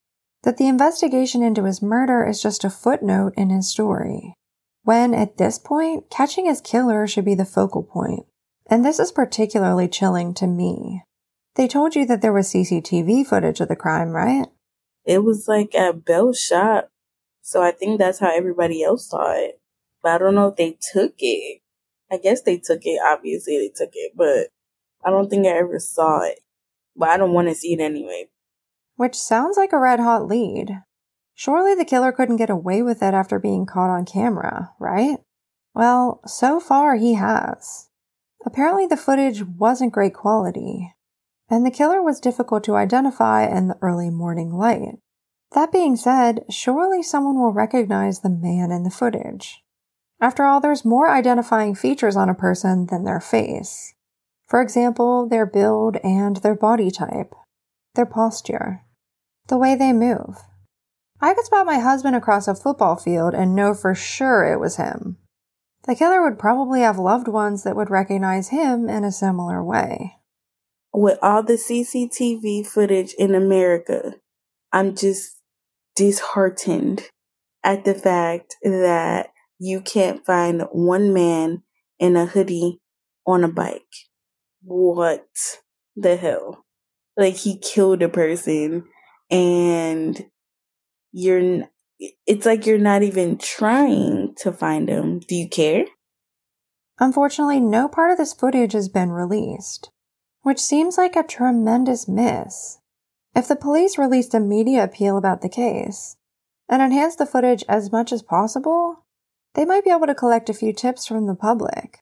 That 0.42 0.56
the 0.56 0.66
investigation 0.66 1.42
into 1.42 1.64
his 1.64 1.80
murder 1.80 2.26
is 2.26 2.42
just 2.42 2.64
a 2.64 2.70
footnote 2.70 3.34
in 3.36 3.50
his 3.50 3.70
story. 3.70 4.34
When, 4.82 5.14
at 5.14 5.36
this 5.36 5.58
point, 5.58 6.10
catching 6.10 6.46
his 6.46 6.60
killer 6.60 7.06
should 7.06 7.24
be 7.24 7.36
the 7.36 7.44
focal 7.44 7.84
point. 7.84 8.26
And 8.68 8.84
this 8.84 8.98
is 8.98 9.12
particularly 9.12 9.86
chilling 9.86 10.34
to 10.34 10.46
me. 10.46 11.02
They 11.54 11.68
told 11.68 11.94
you 11.94 12.04
that 12.06 12.22
there 12.22 12.32
was 12.32 12.52
CCTV 12.52 13.26
footage 13.26 13.60
of 13.60 13.68
the 13.68 13.76
crime, 13.76 14.10
right? 14.10 14.48
It 15.04 15.24
was 15.24 15.48
like 15.48 15.74
at 15.74 16.04
Bell's 16.04 16.40
shop. 16.40 16.90
So 17.42 17.62
I 17.62 17.72
think 17.72 17.98
that's 17.98 18.20
how 18.20 18.30
everybody 18.34 18.82
else 18.82 19.08
saw 19.08 19.32
it. 19.32 19.60
But 20.02 20.12
I 20.12 20.18
don't 20.18 20.34
know 20.34 20.48
if 20.48 20.56
they 20.56 20.78
took 20.92 21.14
it. 21.18 21.60
I 22.10 22.18
guess 22.18 22.42
they 22.42 22.58
took 22.58 22.80
it. 22.84 23.00
Obviously, 23.04 23.58
they 23.58 23.72
took 23.74 23.92
it. 23.94 24.12
But 24.16 24.48
I 25.04 25.10
don't 25.10 25.28
think 25.28 25.46
I 25.46 25.50
ever 25.50 25.78
saw 25.78 26.20
it, 26.22 26.40
but 26.96 27.08
I 27.08 27.16
don't 27.16 27.32
want 27.32 27.48
to 27.48 27.54
see 27.54 27.72
it 27.72 27.80
anyway. 27.80 28.28
Which 28.96 29.16
sounds 29.16 29.56
like 29.56 29.72
a 29.72 29.78
red 29.78 29.98
hot 29.98 30.28
lead. 30.28 30.82
Surely 31.34 31.74
the 31.74 31.84
killer 31.84 32.12
couldn't 32.12 32.36
get 32.36 32.50
away 32.50 32.82
with 32.82 33.02
it 33.02 33.14
after 33.14 33.38
being 33.38 33.66
caught 33.66 33.90
on 33.90 34.04
camera, 34.04 34.70
right? 34.78 35.18
Well, 35.74 36.20
so 36.26 36.60
far 36.60 36.96
he 36.96 37.14
has. 37.14 37.88
Apparently 38.44 38.86
the 38.86 38.96
footage 38.96 39.42
wasn't 39.44 39.92
great 39.92 40.14
quality, 40.14 40.94
and 41.52 41.66
the 41.66 41.70
killer 41.70 42.02
was 42.02 42.18
difficult 42.18 42.64
to 42.64 42.76
identify 42.76 43.44
in 43.44 43.68
the 43.68 43.76
early 43.82 44.08
morning 44.08 44.54
light. 44.54 44.96
That 45.54 45.70
being 45.70 45.96
said, 45.96 46.46
surely 46.48 47.02
someone 47.02 47.38
will 47.38 47.52
recognize 47.52 48.20
the 48.20 48.30
man 48.30 48.70
in 48.70 48.84
the 48.84 48.90
footage. 48.90 49.62
After 50.18 50.46
all, 50.46 50.60
there's 50.60 50.82
more 50.82 51.10
identifying 51.10 51.74
features 51.74 52.16
on 52.16 52.30
a 52.30 52.34
person 52.34 52.86
than 52.86 53.04
their 53.04 53.20
face. 53.20 53.92
For 54.48 54.62
example, 54.62 55.28
their 55.28 55.44
build 55.44 55.98
and 56.02 56.36
their 56.36 56.54
body 56.54 56.90
type, 56.90 57.34
their 57.96 58.06
posture, 58.06 58.86
the 59.48 59.58
way 59.58 59.74
they 59.74 59.92
move. 59.92 60.38
I 61.20 61.34
could 61.34 61.44
spot 61.44 61.66
my 61.66 61.80
husband 61.80 62.16
across 62.16 62.48
a 62.48 62.54
football 62.54 62.96
field 62.96 63.34
and 63.34 63.54
know 63.54 63.74
for 63.74 63.94
sure 63.94 64.50
it 64.50 64.58
was 64.58 64.76
him. 64.76 65.18
The 65.86 65.96
killer 65.96 66.22
would 66.22 66.38
probably 66.38 66.80
have 66.80 66.98
loved 66.98 67.28
ones 67.28 67.62
that 67.64 67.76
would 67.76 67.90
recognize 67.90 68.48
him 68.48 68.88
in 68.88 69.04
a 69.04 69.12
similar 69.12 69.62
way. 69.62 70.21
With 70.94 71.18
all 71.22 71.42
the 71.42 71.54
CCTV 71.54 72.66
footage 72.66 73.14
in 73.18 73.34
America, 73.34 74.16
I'm 74.72 74.94
just 74.94 75.40
disheartened 75.96 77.08
at 77.64 77.84
the 77.84 77.94
fact 77.94 78.56
that 78.62 79.30
you 79.58 79.80
can't 79.80 80.24
find 80.26 80.62
one 80.72 81.14
man 81.14 81.62
in 81.98 82.16
a 82.16 82.26
hoodie 82.26 82.80
on 83.26 83.44
a 83.44 83.48
bike 83.48 83.82
what 84.62 85.26
the 85.96 86.16
hell? 86.16 86.64
Like 87.16 87.34
he 87.34 87.58
killed 87.58 88.02
a 88.02 88.08
person 88.08 88.84
and 89.30 90.24
you're 91.12 91.68
it's 92.26 92.46
like 92.46 92.66
you're 92.66 92.78
not 92.78 93.02
even 93.02 93.38
trying 93.38 94.34
to 94.38 94.52
find 94.52 94.88
him. 94.88 95.20
Do 95.20 95.34
you 95.34 95.48
care? 95.48 95.84
Unfortunately, 96.98 97.60
no 97.60 97.88
part 97.88 98.10
of 98.10 98.18
this 98.18 98.32
footage 98.32 98.72
has 98.72 98.88
been 98.88 99.10
released, 99.10 99.90
which 100.42 100.60
seems 100.60 100.98
like 100.98 101.16
a 101.16 101.22
tremendous 101.22 102.06
miss. 102.08 102.78
If 103.34 103.48
the 103.48 103.56
police 103.56 103.96
released 103.96 104.34
a 104.34 104.40
media 104.40 104.84
appeal 104.84 105.16
about 105.16 105.40
the 105.40 105.48
case 105.48 106.16
and 106.68 106.82
enhanced 106.82 107.18
the 107.18 107.26
footage 107.26 107.64
as 107.68 107.92
much 107.92 108.12
as 108.12 108.22
possible, 108.22 109.04
they 109.54 109.64
might 109.64 109.84
be 109.84 109.90
able 109.90 110.06
to 110.06 110.14
collect 110.14 110.50
a 110.50 110.54
few 110.54 110.72
tips 110.72 111.06
from 111.06 111.26
the 111.26 111.34
public. 111.34 112.00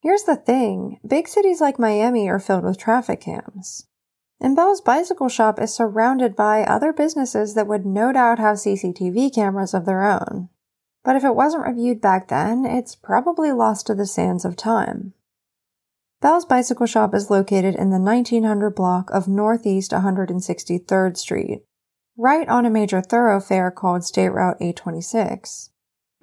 Here's 0.00 0.24
the 0.24 0.36
thing 0.36 1.00
big 1.06 1.28
cities 1.28 1.60
like 1.60 1.78
Miami 1.78 2.28
are 2.28 2.38
filled 2.38 2.64
with 2.64 2.78
traffic 2.78 3.20
cams. 3.20 3.86
And 4.40 4.56
Bell's 4.56 4.80
bicycle 4.80 5.28
shop 5.28 5.60
is 5.60 5.72
surrounded 5.72 6.36
by 6.36 6.64
other 6.64 6.92
businesses 6.92 7.54
that 7.54 7.66
would 7.66 7.86
no 7.86 8.12
doubt 8.12 8.38
have 8.38 8.56
CCTV 8.56 9.34
cameras 9.34 9.72
of 9.72 9.86
their 9.86 10.04
own. 10.04 10.50
But 11.04 11.16
if 11.16 11.24
it 11.24 11.36
wasn't 11.36 11.66
reviewed 11.66 12.00
back 12.00 12.28
then, 12.28 12.64
it's 12.64 12.96
probably 12.96 13.52
lost 13.52 13.86
to 13.86 13.94
the 13.94 14.06
sands 14.06 14.44
of 14.44 14.56
time. 14.56 15.14
Bell's 16.24 16.46
Bicycle 16.46 16.86
Shop 16.86 17.14
is 17.14 17.28
located 17.28 17.74
in 17.74 17.90
the 17.90 17.98
1900 17.98 18.70
block 18.70 19.10
of 19.10 19.28
Northeast 19.28 19.90
163rd 19.90 21.18
Street, 21.18 21.64
right 22.16 22.48
on 22.48 22.64
a 22.64 22.70
major 22.70 23.02
thoroughfare 23.02 23.70
called 23.70 24.04
State 24.04 24.30
Route 24.30 24.56
826. 24.58 25.68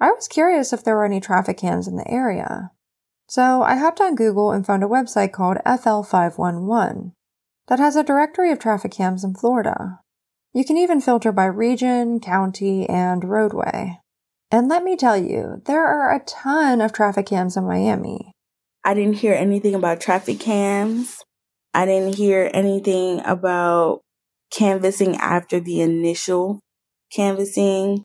I 0.00 0.10
was 0.10 0.26
curious 0.26 0.72
if 0.72 0.82
there 0.82 0.96
were 0.96 1.04
any 1.04 1.20
traffic 1.20 1.56
cams 1.56 1.86
in 1.86 1.94
the 1.94 2.10
area. 2.10 2.72
So 3.28 3.62
I 3.62 3.76
hopped 3.76 4.00
on 4.00 4.16
Google 4.16 4.50
and 4.50 4.66
found 4.66 4.82
a 4.82 4.88
website 4.88 5.30
called 5.30 5.58
FL511 5.64 7.12
that 7.68 7.78
has 7.78 7.94
a 7.94 8.02
directory 8.02 8.50
of 8.50 8.58
traffic 8.58 8.90
cams 8.90 9.22
in 9.22 9.34
Florida. 9.34 10.00
You 10.52 10.64
can 10.64 10.78
even 10.78 11.00
filter 11.00 11.30
by 11.30 11.44
region, 11.44 12.18
county, 12.18 12.88
and 12.88 13.22
roadway. 13.22 14.00
And 14.50 14.66
let 14.66 14.82
me 14.82 14.96
tell 14.96 15.16
you, 15.16 15.62
there 15.66 15.86
are 15.86 16.12
a 16.12 16.24
ton 16.24 16.80
of 16.80 16.92
traffic 16.92 17.26
cams 17.26 17.56
in 17.56 17.68
Miami. 17.68 18.31
I 18.84 18.94
didn't 18.94 19.14
hear 19.14 19.34
anything 19.34 19.74
about 19.74 20.00
traffic 20.00 20.40
cams. 20.40 21.18
I 21.72 21.86
didn't 21.86 22.16
hear 22.16 22.50
anything 22.52 23.20
about 23.24 24.00
canvassing 24.52 25.16
after 25.16 25.60
the 25.60 25.80
initial 25.80 26.60
canvassing. 27.12 28.04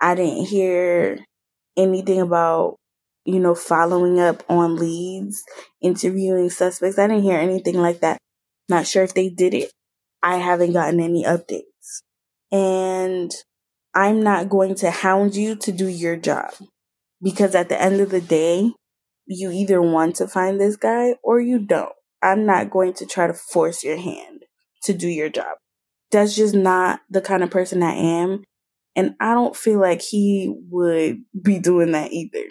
I 0.00 0.14
didn't 0.14 0.46
hear 0.46 1.18
anything 1.76 2.20
about, 2.20 2.76
you 3.24 3.40
know, 3.40 3.54
following 3.54 4.20
up 4.20 4.44
on 4.48 4.76
leads, 4.76 5.42
interviewing 5.80 6.50
suspects. 6.50 6.98
I 6.98 7.06
didn't 7.06 7.24
hear 7.24 7.38
anything 7.38 7.80
like 7.80 8.00
that. 8.00 8.18
Not 8.68 8.86
sure 8.86 9.02
if 9.02 9.14
they 9.14 9.30
did 9.30 9.54
it. 9.54 9.72
I 10.22 10.36
haven't 10.36 10.72
gotten 10.72 11.00
any 11.00 11.24
updates. 11.24 12.02
And 12.52 13.32
I'm 13.94 14.22
not 14.22 14.48
going 14.48 14.74
to 14.76 14.90
hound 14.90 15.34
you 15.34 15.56
to 15.56 15.72
do 15.72 15.88
your 15.88 16.16
job 16.16 16.52
because 17.22 17.54
at 17.54 17.68
the 17.68 17.80
end 17.80 18.00
of 18.00 18.10
the 18.10 18.20
day, 18.20 18.72
you 19.28 19.50
either 19.52 19.80
want 19.80 20.16
to 20.16 20.26
find 20.26 20.60
this 20.60 20.76
guy 20.76 21.14
or 21.22 21.40
you 21.40 21.58
don't. 21.58 21.92
I'm 22.22 22.46
not 22.46 22.70
going 22.70 22.94
to 22.94 23.06
try 23.06 23.26
to 23.26 23.34
force 23.34 23.84
your 23.84 23.98
hand 23.98 24.44
to 24.82 24.94
do 24.94 25.06
your 25.06 25.28
job. 25.28 25.58
That's 26.10 26.34
just 26.34 26.54
not 26.54 27.00
the 27.10 27.20
kind 27.20 27.42
of 27.42 27.50
person 27.50 27.82
I 27.82 27.92
am. 27.92 28.44
And 28.96 29.14
I 29.20 29.34
don't 29.34 29.54
feel 29.54 29.78
like 29.78 30.00
he 30.00 30.52
would 30.70 31.22
be 31.40 31.58
doing 31.58 31.92
that 31.92 32.12
either. 32.12 32.46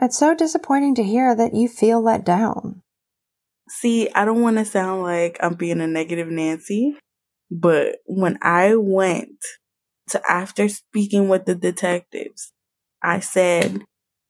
It's 0.00 0.18
so 0.18 0.34
disappointing 0.34 0.96
to 0.96 1.04
hear 1.04 1.36
that 1.36 1.54
you 1.54 1.68
feel 1.68 2.02
let 2.02 2.24
down. 2.24 2.82
See, 3.68 4.08
I 4.14 4.24
don't 4.24 4.42
want 4.42 4.56
to 4.56 4.64
sound 4.64 5.02
like 5.02 5.38
I'm 5.40 5.54
being 5.54 5.80
a 5.80 5.86
negative 5.86 6.28
Nancy, 6.28 6.96
but 7.50 7.96
when 8.06 8.38
I 8.42 8.74
went 8.74 9.38
to 10.08 10.20
after 10.28 10.68
speaking 10.68 11.28
with 11.28 11.44
the 11.44 11.54
detectives, 11.54 12.52
I 13.02 13.20
said 13.20 13.84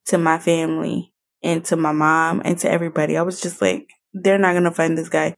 to 0.07 0.19
my 0.19 0.39
family, 0.39 1.12
and 1.43 1.65
to 1.67 1.77
my 1.77 1.93
mom 1.93 2.43
and 2.45 2.59
to 2.59 2.71
everybody. 2.71 3.17
I 3.17 3.23
was 3.23 3.41
just 3.41 3.61
like, 3.61 3.89
they're 4.13 4.39
not 4.39 4.53
going 4.53 4.65
to 4.65 4.71
find 4.71 4.97
this 4.97 5.09
guy. 5.09 5.35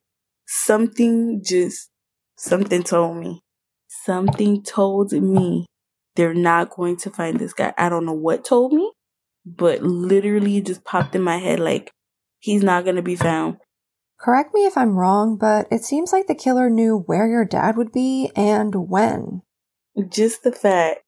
Something 0.46 1.42
just, 1.44 1.90
something 2.37 2.83
told 2.83 3.16
me. 3.16 3.40
Something 3.88 4.62
told 4.62 5.12
me 5.12 5.66
they're 6.16 6.35
not 6.35 6.70
going 6.70 6.96
to 6.98 7.11
find 7.11 7.38
this 7.38 7.52
guy. 7.52 7.72
I 7.79 7.88
don't 7.88 8.05
know 8.05 8.12
what 8.12 8.44
told 8.44 8.72
me, 8.72 8.92
but 9.46 9.83
literally 9.83 10.61
just 10.61 10.85
popped 10.85 11.14
in 11.14 11.22
my 11.22 11.38
head 11.38 11.61
like, 11.61 11.90
he's 12.38 12.62
not 12.62 12.85
going 12.85 12.96
to 12.96 13.02
be 13.02 13.16
found. 13.16 13.57
Correct 14.20 14.55
me 14.55 14.66
if 14.66 14.76
I'm 14.76 14.96
wrong, 14.96 15.37
but 15.37 15.66
it 15.70 15.85
seems 15.85 16.12
like 16.12 16.26
the 16.26 16.35
killer 16.35 16.70
knew 16.70 17.05
where 17.07 17.29
your 17.29 17.44
dad 17.44 17.76
would 17.76 17.92
be 17.92 18.31
and 18.37 18.88
when. 18.88 19.42
Just 20.09 20.42
the 20.42 20.52
fact 20.52 21.00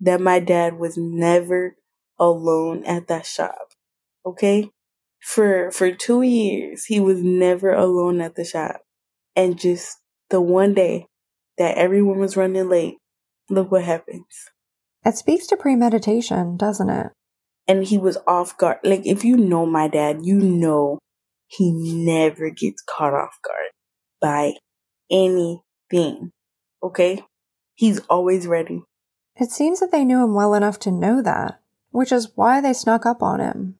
that 0.00 0.20
my 0.20 0.40
dad 0.40 0.78
was 0.78 0.96
never 0.96 1.76
alone 2.18 2.84
at 2.84 3.08
that 3.08 3.26
shop 3.26 3.69
Okay. 4.24 4.70
For, 5.22 5.70
for 5.70 5.92
two 5.92 6.22
years, 6.22 6.86
he 6.86 6.98
was 7.00 7.22
never 7.22 7.72
alone 7.72 8.20
at 8.20 8.36
the 8.36 8.44
shop. 8.44 8.80
And 9.36 9.58
just 9.58 9.98
the 10.30 10.40
one 10.40 10.74
day 10.74 11.06
that 11.58 11.76
everyone 11.76 12.18
was 12.18 12.36
running 12.36 12.68
late, 12.68 12.96
look 13.48 13.70
what 13.70 13.84
happens. 13.84 14.24
It 15.04 15.16
speaks 15.16 15.46
to 15.48 15.56
premeditation, 15.56 16.56
doesn't 16.56 16.90
it? 16.90 17.08
And 17.68 17.84
he 17.84 17.98
was 17.98 18.18
off 18.26 18.56
guard. 18.56 18.78
Like, 18.82 19.06
if 19.06 19.24
you 19.24 19.36
know 19.36 19.66
my 19.66 19.88
dad, 19.88 20.20
you 20.22 20.38
know 20.38 20.98
he 21.46 21.72
never 21.72 22.50
gets 22.50 22.82
caught 22.82 23.14
off 23.14 23.38
guard 23.44 23.70
by 24.20 24.54
anything. 25.10 26.30
Okay? 26.82 27.24
He's 27.74 28.00
always 28.08 28.46
ready. 28.46 28.82
It 29.36 29.50
seems 29.50 29.80
that 29.80 29.90
they 29.90 30.04
knew 30.04 30.22
him 30.22 30.34
well 30.34 30.54
enough 30.54 30.78
to 30.80 30.90
know 30.90 31.22
that, 31.22 31.60
which 31.90 32.12
is 32.12 32.32
why 32.34 32.60
they 32.60 32.72
snuck 32.72 33.06
up 33.06 33.22
on 33.22 33.40
him. 33.40 33.76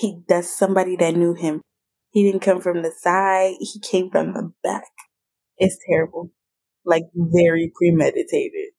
He 0.00 0.22
that's 0.28 0.48
somebody 0.48 0.96
that 0.96 1.14
knew 1.14 1.34
him. 1.34 1.60
He 2.10 2.24
didn't 2.24 2.40
come 2.40 2.62
from 2.62 2.80
the 2.80 2.90
side, 2.90 3.56
he 3.60 3.78
came 3.78 4.10
from 4.10 4.32
the 4.32 4.50
back. 4.62 4.88
It's 5.58 5.76
terrible. 5.86 6.30
Like 6.86 7.04
very 7.14 7.70
premeditated. 7.76 8.70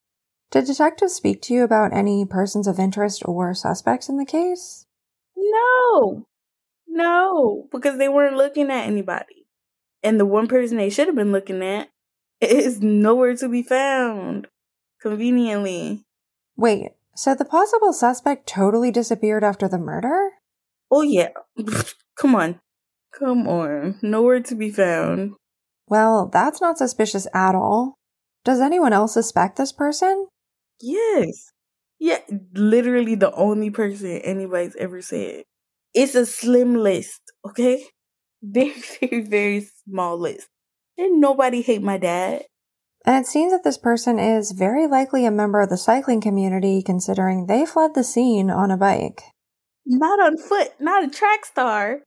Did 0.49 0.65
detectives 0.65 1.13
speak 1.13 1.43
to 1.43 1.53
you 1.53 1.63
about 1.63 1.93
any 1.93 2.25
persons 2.25 2.65
of 2.65 2.79
interest 2.79 3.21
or 3.25 3.53
suspects 3.53 4.09
in 4.09 4.17
the 4.17 4.25
case? 4.25 4.87
No. 5.37 6.25
No, 6.87 7.67
because 7.71 7.99
they 7.99 8.09
weren't 8.09 8.35
looking 8.35 8.71
at 8.71 8.87
anybody. 8.87 9.45
And 10.01 10.19
the 10.19 10.25
one 10.25 10.47
person 10.47 10.77
they 10.77 10.89
should 10.89 11.05
have 11.05 11.15
been 11.15 11.31
looking 11.31 11.61
at 11.61 11.89
is 12.41 12.81
nowhere 12.81 13.35
to 13.35 13.47
be 13.47 13.61
found. 13.61 14.47
Conveniently. 14.99 16.03
Wait, 16.57 16.93
so 17.15 17.35
the 17.35 17.45
possible 17.45 17.93
suspect 17.93 18.47
totally 18.47 18.89
disappeared 18.89 19.43
after 19.43 19.67
the 19.67 19.77
murder? 19.77 20.31
Oh, 20.91 21.01
yeah. 21.01 21.29
Come 22.17 22.35
on. 22.35 22.59
Come 23.17 23.47
on. 23.47 23.97
Nowhere 24.01 24.41
to 24.41 24.55
be 24.55 24.69
found. 24.69 25.33
Well, 25.87 26.29
that's 26.31 26.61
not 26.61 26.77
suspicious 26.77 27.27
at 27.33 27.55
all. 27.55 27.95
Does 28.43 28.59
anyone 28.59 28.93
else 28.93 29.13
suspect 29.13 29.57
this 29.57 29.71
person? 29.71 30.27
Yes. 30.81 31.51
Yeah, 31.99 32.19
literally 32.53 33.15
the 33.15 33.31
only 33.33 33.69
person 33.69 34.17
anybody's 34.23 34.75
ever 34.77 35.01
said. 35.01 35.43
It's 35.93 36.15
a 36.15 36.25
slim 36.25 36.75
list, 36.75 37.21
okay? 37.45 37.85
Very, 38.43 38.73
very, 38.99 39.21
very 39.21 39.67
small 39.85 40.17
list. 40.17 40.47
And 40.97 41.21
nobody 41.21 41.61
hate 41.61 41.83
my 41.83 41.99
dad. 41.99 42.45
And 43.05 43.23
it 43.23 43.27
seems 43.27 43.51
that 43.51 43.63
this 43.63 43.77
person 43.77 44.17
is 44.17 44.51
very 44.51 44.87
likely 44.87 45.27
a 45.27 45.31
member 45.31 45.61
of 45.61 45.69
the 45.69 45.77
cycling 45.77 46.21
community 46.21 46.81
considering 46.81 47.45
they 47.45 47.67
fled 47.67 47.93
the 47.93 48.03
scene 48.03 48.49
on 48.49 48.71
a 48.71 48.77
bike. 48.77 49.21
Not 49.85 50.19
on 50.19 50.37
foot, 50.37 50.73
not 50.79 51.03
a 51.03 51.09
track 51.09 51.45
star. 51.45 52.01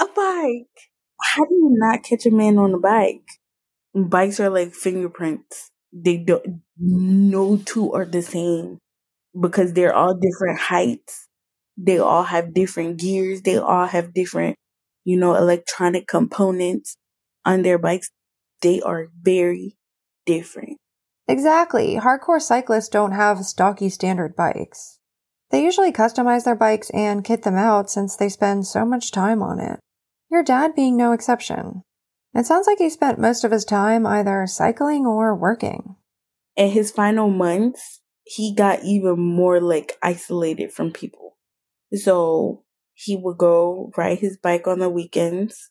A 0.00 0.06
bike. 0.06 0.90
How 1.22 1.44
do 1.44 1.54
you 1.54 1.70
not 1.72 2.02
catch 2.02 2.26
a 2.26 2.30
man 2.30 2.58
on 2.58 2.74
a 2.74 2.78
bike? 2.78 3.28
Bikes 3.94 4.40
are 4.40 4.50
like 4.50 4.74
fingerprints. 4.74 5.70
They 5.92 6.18
don't, 6.18 6.62
no 6.78 7.56
two 7.58 7.92
are 7.92 8.04
the 8.04 8.22
same 8.22 8.78
because 9.40 9.72
they're 9.74 9.94
all 9.94 10.14
different 10.14 10.60
heights. 10.60 11.28
They 11.76 11.98
all 11.98 12.24
have 12.24 12.54
different 12.54 12.98
gears. 12.98 13.42
They 13.42 13.58
all 13.58 13.86
have 13.86 14.14
different, 14.14 14.56
you 15.04 15.18
know, 15.18 15.34
electronic 15.36 16.08
components 16.08 16.96
on 17.44 17.62
their 17.62 17.78
bikes. 17.78 18.10
They 18.62 18.80
are 18.82 19.08
very 19.22 19.76
different. 20.26 20.78
Exactly. 21.28 21.96
Hardcore 21.96 22.40
cyclists 22.42 22.88
don't 22.88 23.12
have 23.12 23.44
stocky 23.44 23.88
standard 23.88 24.36
bikes. 24.36 24.98
They 25.54 25.62
usually 25.62 25.92
customize 25.92 26.42
their 26.42 26.56
bikes 26.56 26.90
and 26.90 27.22
kit 27.22 27.44
them 27.44 27.54
out 27.54 27.88
since 27.88 28.16
they 28.16 28.28
spend 28.28 28.66
so 28.66 28.84
much 28.84 29.12
time 29.12 29.40
on 29.40 29.60
it. 29.60 29.78
Your 30.28 30.42
dad 30.42 30.74
being 30.74 30.96
no 30.96 31.12
exception. 31.12 31.82
It 32.34 32.44
sounds 32.44 32.66
like 32.66 32.78
he 32.78 32.90
spent 32.90 33.20
most 33.20 33.44
of 33.44 33.52
his 33.52 33.64
time 33.64 34.04
either 34.04 34.48
cycling 34.48 35.06
or 35.06 35.32
working. 35.32 35.94
In 36.56 36.70
his 36.70 36.90
final 36.90 37.30
months, 37.30 38.00
he 38.24 38.52
got 38.52 38.82
even 38.82 39.20
more 39.20 39.60
like 39.60 39.96
isolated 40.02 40.72
from 40.72 40.90
people. 40.90 41.36
So 41.92 42.64
he 42.94 43.14
would 43.14 43.38
go 43.38 43.92
ride 43.96 44.18
his 44.18 44.36
bike 44.36 44.66
on 44.66 44.80
the 44.80 44.90
weekends 44.90 45.70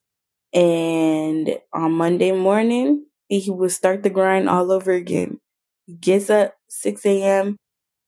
and 0.54 1.58
on 1.74 1.92
Monday 1.92 2.32
morning, 2.32 3.08
he 3.28 3.52
would 3.52 3.72
start 3.72 4.04
the 4.04 4.10
grind 4.10 4.48
all 4.48 4.72
over 4.72 4.94
again. 4.94 5.42
He 5.86 5.96
gets 5.96 6.30
up 6.30 6.54
6 6.70 7.06
a.m., 7.06 7.58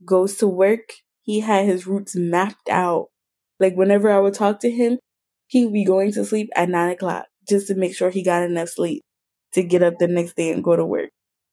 goes 0.05 0.37
to 0.37 0.47
work. 0.47 0.93
He 1.25 1.41
had 1.41 1.65
his 1.67 1.87
routes 1.87 2.15
mapped 2.15 2.69
out. 2.69 3.09
Like 3.59 3.75
whenever 3.75 4.11
I 4.11 4.19
would 4.19 4.35
talk 4.35 4.61
to 4.61 4.71
him, 4.71 4.99
he 5.47 5.65
would 5.65 5.73
be 5.73 5.85
going 5.85 6.13
to 6.13 6.25
sleep 6.25 6.49
at 6.55 6.69
9 6.69 6.91
o'clock 6.91 7.27
just 7.49 7.67
to 7.67 7.75
make 7.75 7.95
sure 7.95 8.11
he 8.11 8.23
got 8.23 8.43
enough 8.43 8.69
sleep 8.69 9.03
to 9.53 9.63
get 9.63 9.83
up 9.83 9.95
the 9.99 10.07
next 10.07 10.35
day 10.37 10.51
and 10.51 10.63
go 10.63 10.75
to 10.75 10.85
work 10.85 11.11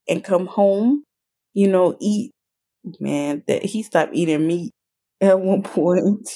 and 0.09 0.25
come 0.25 0.47
home, 0.47 1.05
you 1.55 1.69
know, 1.69 1.97
eat. 2.01 2.33
Man, 3.01 3.45
that 3.47 3.65
he 3.65 3.83
stopped 3.83 4.15
eating 4.15 4.47
meat 4.47 4.73
at 5.21 5.41
one 5.41 5.63
point. 5.65 6.29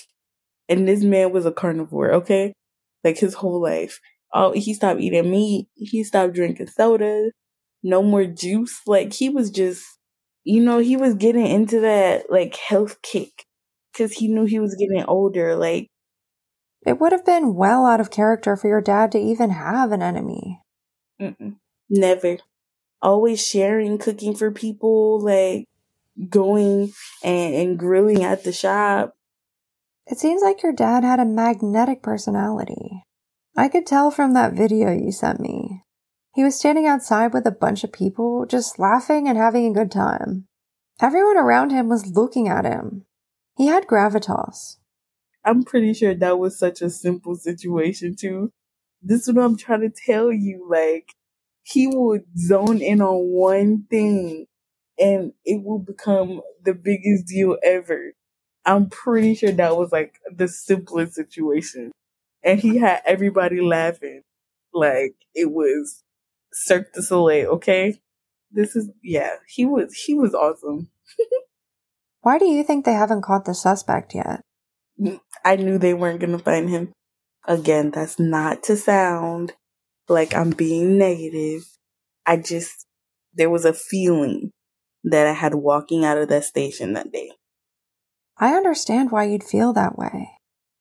And 0.69 0.89
this 0.89 1.03
man 1.03 1.33
was 1.33 1.47
a 1.47 1.53
carnivore, 1.53 2.13
okay? 2.15 2.53
Like 3.05 3.19
his 3.19 3.35
whole 3.35 3.63
life. 3.63 4.01
Oh, 4.35 4.53
he 4.53 4.75
stopped 4.75 5.01
eating 5.01 5.31
meat. 5.31 5.69
He 5.77 6.05
stopped 6.05 6.35
drinking 6.35 6.69
soda. 6.69 7.31
No 7.83 8.03
more 8.03 8.27
juice. 8.27 8.81
Like 8.87 9.13
he 9.13 9.29
was 9.31 9.51
just, 9.51 9.85
you 10.47 10.63
know, 10.63 10.79
he 10.79 10.97
was 10.97 11.15
getting 11.15 11.45
into 11.45 11.81
that 11.81 12.31
like 12.31 12.55
health 12.55 13.03
kick 13.03 13.45
because 13.93 14.13
he 14.13 14.29
knew 14.29 14.45
he 14.45 14.61
was 14.61 14.77
getting 14.77 15.05
older. 15.05 15.57
Like 15.57 15.89
it 16.87 17.01
would 17.01 17.11
have 17.11 17.27
been 17.27 17.57
well 17.57 17.85
out 17.85 18.01
of 18.01 18.13
character 18.13 18.57
for 18.57 18.69
your 18.69 18.81
dad 18.81 19.11
to 19.13 19.19
even 19.19 19.51
have 19.51 19.91
an 19.91 20.03
enemy. 20.03 20.63
Mm-mm. 21.21 21.57
Never. 21.91 22.39
Always 23.03 23.45
sharing, 23.45 23.99
cooking 23.99 24.37
for 24.37 24.53
people, 24.53 25.21
like 25.21 25.65
going 26.31 26.93
and, 27.25 27.55
and 27.55 27.79
grilling 27.79 28.23
at 28.23 28.45
the 28.45 28.53
shop. 28.53 29.15
It 30.07 30.19
seems 30.19 30.43
like 30.43 30.63
your 30.63 30.73
dad 30.73 31.03
had 31.03 31.19
a 31.19 31.25
magnetic 31.25 32.05
personality. 32.05 33.03
I 33.57 33.67
could 33.67 33.85
tell 33.85 34.13
from 34.13 34.35
that 34.35 34.53
video 34.53 34.93
you 34.93 35.11
sent 35.11 35.41
me. 35.41 35.83
He 36.37 36.45
was 36.45 36.55
standing 36.55 36.87
outside 36.87 37.33
with 37.33 37.47
a 37.47 37.51
bunch 37.51 37.83
of 37.83 37.93
people, 37.93 38.45
just 38.45 38.79
laughing 38.79 39.27
and 39.27 39.39
having 39.39 39.65
a 39.65 39.73
good 39.73 39.91
time. 39.91 40.47
Everyone 41.01 41.39
around 41.39 41.71
him 41.71 41.89
was 41.89 42.15
looking 42.15 42.47
at 42.47 42.67
him. 42.67 43.07
He 43.57 43.69
had 43.69 43.87
gravitas. 43.87 44.77
I'm 45.47 45.63
pretty 45.65 45.95
sure 45.95 46.15
that 46.15 46.39
was 46.39 46.59
such 46.59 46.83
a 46.83 46.91
simple 46.91 47.37
situation, 47.37 48.17
too. 48.17 48.53
This 49.01 49.27
is 49.27 49.33
what 49.33 49.47
I'm 49.47 49.57
trying 49.57 49.81
to 49.81 49.89
tell 49.89 50.31
you. 50.31 50.69
Like, 50.71 51.15
he 51.63 51.87
would 51.87 52.25
zone 52.37 52.83
in 52.83 53.01
on 53.01 53.33
one 53.33 53.87
thing 53.89 54.45
and 54.99 55.33
it 55.47 55.65
will 55.65 55.79
become 55.79 56.43
the 56.63 56.75
biggest 56.75 57.29
deal 57.29 57.57
ever. 57.63 58.13
I'm 58.67 58.91
pretty 58.91 59.35
sure 59.37 59.53
that 59.53 59.79
was 59.79 59.91
like 59.91 60.17
the 60.31 60.49
simplest 60.49 61.15
situation. 61.15 61.93
And 62.43 62.61
he 62.61 62.77
had 62.77 63.01
everybody 63.07 63.63
laughing. 63.63 64.21
Like 64.75 65.15
it 65.35 65.51
was 65.51 66.03
Cirque 66.57 66.93
du 66.95 67.03
Soleil, 67.03 67.49
okay? 67.49 68.01
This 68.51 68.75
is 68.75 68.91
yeah, 69.03 69.37
he 69.47 69.67
was 69.67 69.93
he 69.95 70.15
was 70.15 70.35
awesome. 70.35 70.89
Why 72.23 72.39
do 72.39 72.47
you 72.47 72.65
think 72.65 72.85
they 72.85 72.95
haven't 72.95 73.23
caught 73.23 73.45
the 73.45 73.55
suspect 73.55 74.15
yet? 74.15 74.41
I 75.45 75.57
knew 75.57 75.77
they 75.77 75.93
weren't 75.93 76.21
gonna 76.21 76.39
find 76.39 76.71
him. 76.71 76.93
Again, 77.47 77.91
that's 77.91 78.19
not 78.19 78.63
to 78.65 78.77
sound 78.77 79.53
like 80.09 80.35
I'm 80.35 80.51
being 80.51 80.97
negative. 80.97 81.67
I 82.25 82.39
just 82.39 82.87
there 83.35 83.51
was 83.51 83.67
a 83.67 83.75
feeling 83.75 84.51
that 85.05 85.27
I 85.27 85.33
had 85.33 85.55
walking 85.55 86.05
out 86.05 86.17
of 86.17 86.29
that 86.29 86.45
station 86.45 86.95
that 86.95 87.13
day. 87.13 87.33
I 88.39 88.55
understand 88.55 89.13
why 89.13 89.25
you'd 89.25 89.45
feel 89.45 89.75
that 89.75 89.99
way. 89.99 90.31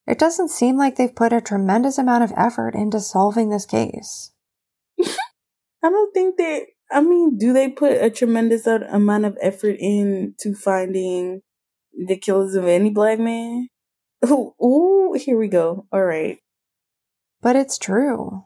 It 0.08 0.20
doesn't 0.20 0.50
seem 0.50 0.78
like 0.78 0.96
they've 0.96 1.14
put 1.14 1.34
a 1.34 1.42
tremendous 1.42 1.98
amount 1.98 2.24
of 2.24 2.34
effort 2.38 2.76
into 2.76 3.00
solving 3.02 3.50
this 3.50 3.66
case. 3.66 4.32
I 5.86 5.90
don't 5.90 6.14
think 6.14 6.38
they, 6.38 6.68
I 6.92 7.02
mean, 7.02 7.38
do 7.38 7.54
they 7.54 7.70
put 7.70 7.92
a 7.92 8.10
tremendous 8.10 8.66
amount 8.66 9.26
of 9.26 9.38
effort 9.42 9.76
into 9.80 10.56
finding 10.56 11.42
the 12.08 12.18
killers 12.18 12.56
of 12.56 12.66
any 12.66 12.90
black 12.90 13.20
man? 13.20 13.68
Ooh, 14.26 14.54
ooh, 14.64 15.14
here 15.14 15.38
we 15.38 15.48
go. 15.48 15.86
All 15.92 16.04
right. 16.04 16.40
But 17.42 17.56
it's 17.56 17.78
true. 17.78 18.46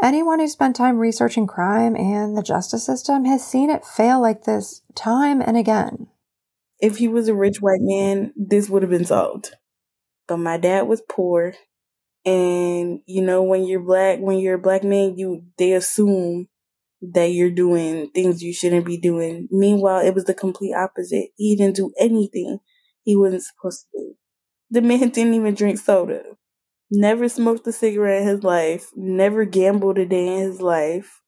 Anyone 0.00 0.38
who 0.38 0.48
spent 0.48 0.76
time 0.76 0.98
researching 0.98 1.46
crime 1.46 1.96
and 1.96 2.36
the 2.36 2.42
justice 2.42 2.86
system 2.86 3.24
has 3.24 3.46
seen 3.46 3.68
it 3.68 3.84
fail 3.84 4.20
like 4.20 4.44
this 4.44 4.82
time 4.94 5.42
and 5.42 5.56
again 5.56 6.06
if 6.80 6.98
he 6.98 7.08
was 7.08 7.28
a 7.28 7.34
rich 7.34 7.60
white 7.60 7.80
man, 7.80 8.32
this 8.36 8.68
would 8.68 8.82
have 8.82 8.90
been 8.90 9.04
solved. 9.04 9.50
But 10.26 10.38
my 10.38 10.56
dad 10.58 10.82
was 10.82 11.02
poor. 11.08 11.54
And 12.24 13.00
you 13.06 13.22
know, 13.22 13.42
when 13.42 13.64
you're 13.64 13.80
black, 13.80 14.18
when 14.20 14.38
you're 14.38 14.56
a 14.56 14.60
black 14.60 14.84
man, 14.84 15.16
you 15.16 15.44
they 15.56 15.72
assume 15.72 16.48
that 17.00 17.26
you're 17.26 17.50
doing 17.50 18.10
things 18.10 18.42
you 18.42 18.52
shouldn't 18.52 18.86
be 18.86 18.96
doing. 18.96 19.48
Meanwhile, 19.50 20.04
it 20.04 20.14
was 20.14 20.24
the 20.24 20.34
complete 20.34 20.74
opposite. 20.74 21.30
He 21.36 21.56
didn't 21.56 21.76
do 21.76 21.92
anything 21.98 22.58
he 23.04 23.16
wasn't 23.16 23.44
supposed 23.44 23.86
to 23.92 23.98
do. 23.98 24.14
The 24.70 24.82
man 24.82 25.08
didn't 25.10 25.34
even 25.34 25.54
drink 25.54 25.78
soda. 25.78 26.22
Never 26.90 27.28
smoked 27.28 27.66
a 27.66 27.72
cigarette 27.72 28.22
in 28.22 28.28
his 28.28 28.42
life. 28.42 28.90
Never 28.96 29.44
gambled 29.44 29.98
a 29.98 30.06
day 30.06 30.26
in 30.26 30.50
his 30.50 30.60
life. 30.60 31.20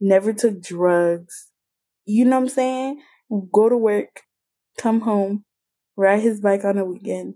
Never 0.00 0.32
took 0.32 0.60
drugs. 0.60 1.50
You 2.04 2.24
know 2.24 2.36
what 2.36 2.42
I'm 2.42 2.48
saying? 2.48 3.02
Go 3.52 3.68
to 3.68 3.76
work, 3.76 4.22
come 4.76 5.02
home, 5.02 5.44
ride 5.96 6.20
his 6.20 6.40
bike 6.40 6.64
on 6.64 6.78
a 6.78 6.84
weekend. 6.84 7.34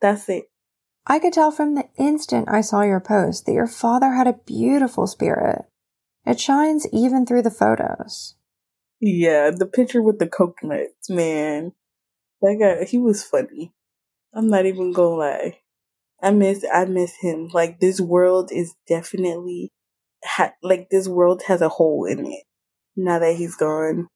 That's 0.00 0.28
it. 0.28 0.44
I 1.06 1.18
could 1.18 1.32
tell 1.32 1.50
from 1.50 1.74
the 1.74 1.88
instant 1.98 2.48
I 2.48 2.60
saw 2.60 2.82
your 2.82 3.00
post 3.00 3.44
that 3.46 3.52
your 3.52 3.66
father 3.66 4.12
had 4.12 4.26
a 4.26 4.38
beautiful 4.46 5.06
spirit. 5.06 5.66
It 6.26 6.40
shines 6.40 6.86
even 6.92 7.26
through 7.26 7.42
the 7.42 7.50
photos. 7.50 8.34
Yeah, 9.00 9.50
the 9.50 9.66
picture 9.66 10.02
with 10.02 10.18
the 10.18 10.26
coconuts, 10.26 11.10
man. 11.10 11.72
That 12.40 12.56
guy, 12.58 12.84
he 12.84 12.98
was 12.98 13.22
funny. 13.24 13.72
I'm 14.34 14.48
not 14.48 14.66
even 14.66 14.92
gonna 14.92 15.16
lie. 15.16 15.58
I 16.22 16.30
miss, 16.30 16.64
I 16.72 16.86
miss 16.86 17.14
him. 17.20 17.48
Like 17.52 17.80
this 17.80 18.00
world 18.00 18.50
is 18.52 18.74
definitely, 18.88 19.70
ha- 20.24 20.54
like 20.62 20.88
this 20.90 21.08
world 21.08 21.42
has 21.48 21.60
a 21.60 21.68
hole 21.68 22.06
in 22.06 22.26
it. 22.26 22.44
Now 22.96 23.18
that 23.18 23.36
he's 23.36 23.56
gone, 23.56 24.08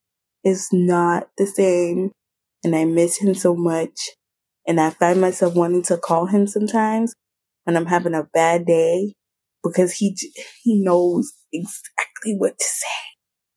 it's 0.44 0.72
not 0.72 1.28
the 1.36 1.46
same 1.46 2.12
and 2.64 2.74
I 2.74 2.84
miss 2.84 3.18
him 3.18 3.34
so 3.34 3.54
much. 3.54 4.10
And 4.66 4.80
I 4.80 4.90
find 4.90 5.20
myself 5.20 5.54
wanting 5.54 5.82
to 5.84 5.96
call 5.96 6.26
him 6.26 6.46
sometimes 6.46 7.14
when 7.64 7.76
I'm 7.76 7.86
having 7.86 8.14
a 8.14 8.28
bad 8.34 8.66
day 8.66 9.14
because 9.62 9.92
he, 9.92 10.16
he 10.62 10.82
knows 10.82 11.32
exactly 12.18 12.36
what 12.36 12.58
to 12.58 12.64
say. 12.64 12.86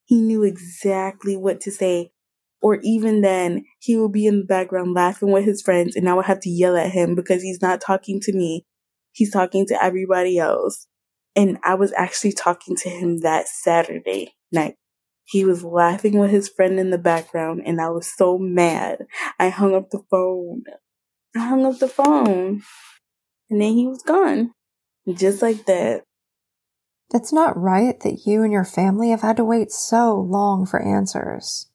He 0.06 0.22
knew 0.22 0.44
exactly 0.44 1.38
what 1.38 1.62
to 1.62 1.72
say. 1.72 2.12
Or 2.62 2.80
even 2.84 3.22
then, 3.22 3.66
he 3.80 3.98
will 3.98 4.10
be 4.10 4.28
in 4.28 4.40
the 4.40 4.46
background 4.46 4.94
laughing 4.94 5.32
with 5.32 5.46
his 5.46 5.62
friends 5.62 5.96
and 5.96 6.08
I 6.08 6.14
would 6.14 6.26
have 6.26 6.42
to 6.42 6.50
yell 6.50 6.78
at 6.78 6.92
him 6.92 7.16
because 7.16 7.42
he's 7.42 7.62
not 7.62 7.82
talking 7.82 8.20
to 8.22 8.34
me. 8.34 8.66
He's 9.14 9.32
talking 9.32 9.66
to 9.68 9.84
everybody 9.84 10.38
else. 10.38 10.88
And 11.36 11.58
I 11.64 11.76
was 11.76 11.94
actually 11.98 12.34
talking 12.34 12.76
to 12.78 12.90
him 12.90 13.22
that 13.22 13.48
Saturday 13.48 14.34
night. 14.52 14.76
He 15.26 15.46
was 15.46 15.64
laughing 15.64 16.20
with 16.20 16.30
his 16.30 16.50
friend 16.50 16.78
in 16.78 16.90
the 16.90 16.98
background, 16.98 17.62
and 17.66 17.80
I 17.80 17.90
was 17.90 18.06
so 18.06 18.38
mad. 18.38 19.06
I 19.40 19.48
hung 19.48 19.74
up 19.74 19.90
the 19.90 20.04
phone. 20.12 20.64
I 21.36 21.40
hung 21.40 21.66
up 21.66 21.80
the 21.80 21.88
phone. 21.88 22.64
And 23.50 23.62
then 23.62 23.74
he 23.74 23.88
was 23.88 24.04
gone. 24.04 24.52
Just 25.08 25.42
like 25.42 25.66
that. 25.68 26.04
It's 27.14 27.34
not 27.34 27.60
right 27.60 28.00
that 28.02 28.26
you 28.26 28.44
and 28.44 28.54
your 28.54 28.64
family 28.64 29.10
have 29.10 29.22
had 29.22 29.38
to 29.38 29.46
wait 29.46 29.72
so 29.72 30.16
long 30.16 30.66
for 30.66 30.82
answers. 30.82 31.68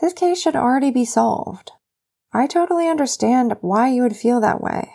This 0.00 0.12
case 0.12 0.40
should 0.40 0.56
already 0.56 0.90
be 0.90 1.04
solved. 1.04 1.70
I 2.32 2.46
totally 2.46 2.88
understand 2.88 3.56
why 3.60 3.90
you 3.90 4.02
would 4.02 4.16
feel 4.16 4.40
that 4.40 4.60
way. 4.60 4.90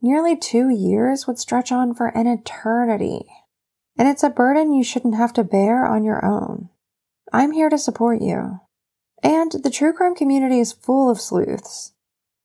Nearly 0.00 0.36
two 0.36 0.70
years 0.70 1.26
would 1.26 1.38
stretch 1.38 1.70
on 1.70 1.94
for 1.94 2.06
an 2.06 2.26
eternity. 2.26 3.26
And 3.98 4.08
it's 4.08 4.22
a 4.22 4.30
burden 4.30 4.72
you 4.72 4.82
shouldn't 4.82 5.16
have 5.16 5.34
to 5.34 5.44
bear 5.44 5.84
on 5.84 6.04
your 6.04 6.24
own. 6.24 6.70
I'm 7.32 7.52
here 7.52 7.68
to 7.68 7.76
support 7.76 8.22
you. 8.22 8.60
And 9.22 9.52
the 9.52 9.70
true 9.70 9.92
crime 9.92 10.14
community 10.14 10.60
is 10.60 10.72
full 10.72 11.10
of 11.10 11.20
sleuths. 11.20 11.92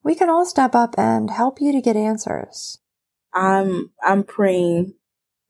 We 0.04 0.16
can 0.16 0.30
all 0.30 0.46
step 0.46 0.76
up 0.76 0.96
and 0.98 1.32
help 1.32 1.62
you 1.62 1.72
to 1.72 1.82
get 1.82 1.96
answers. 1.96 2.80
I'm 3.34 3.92
I'm 4.04 4.24
praying 4.24 4.96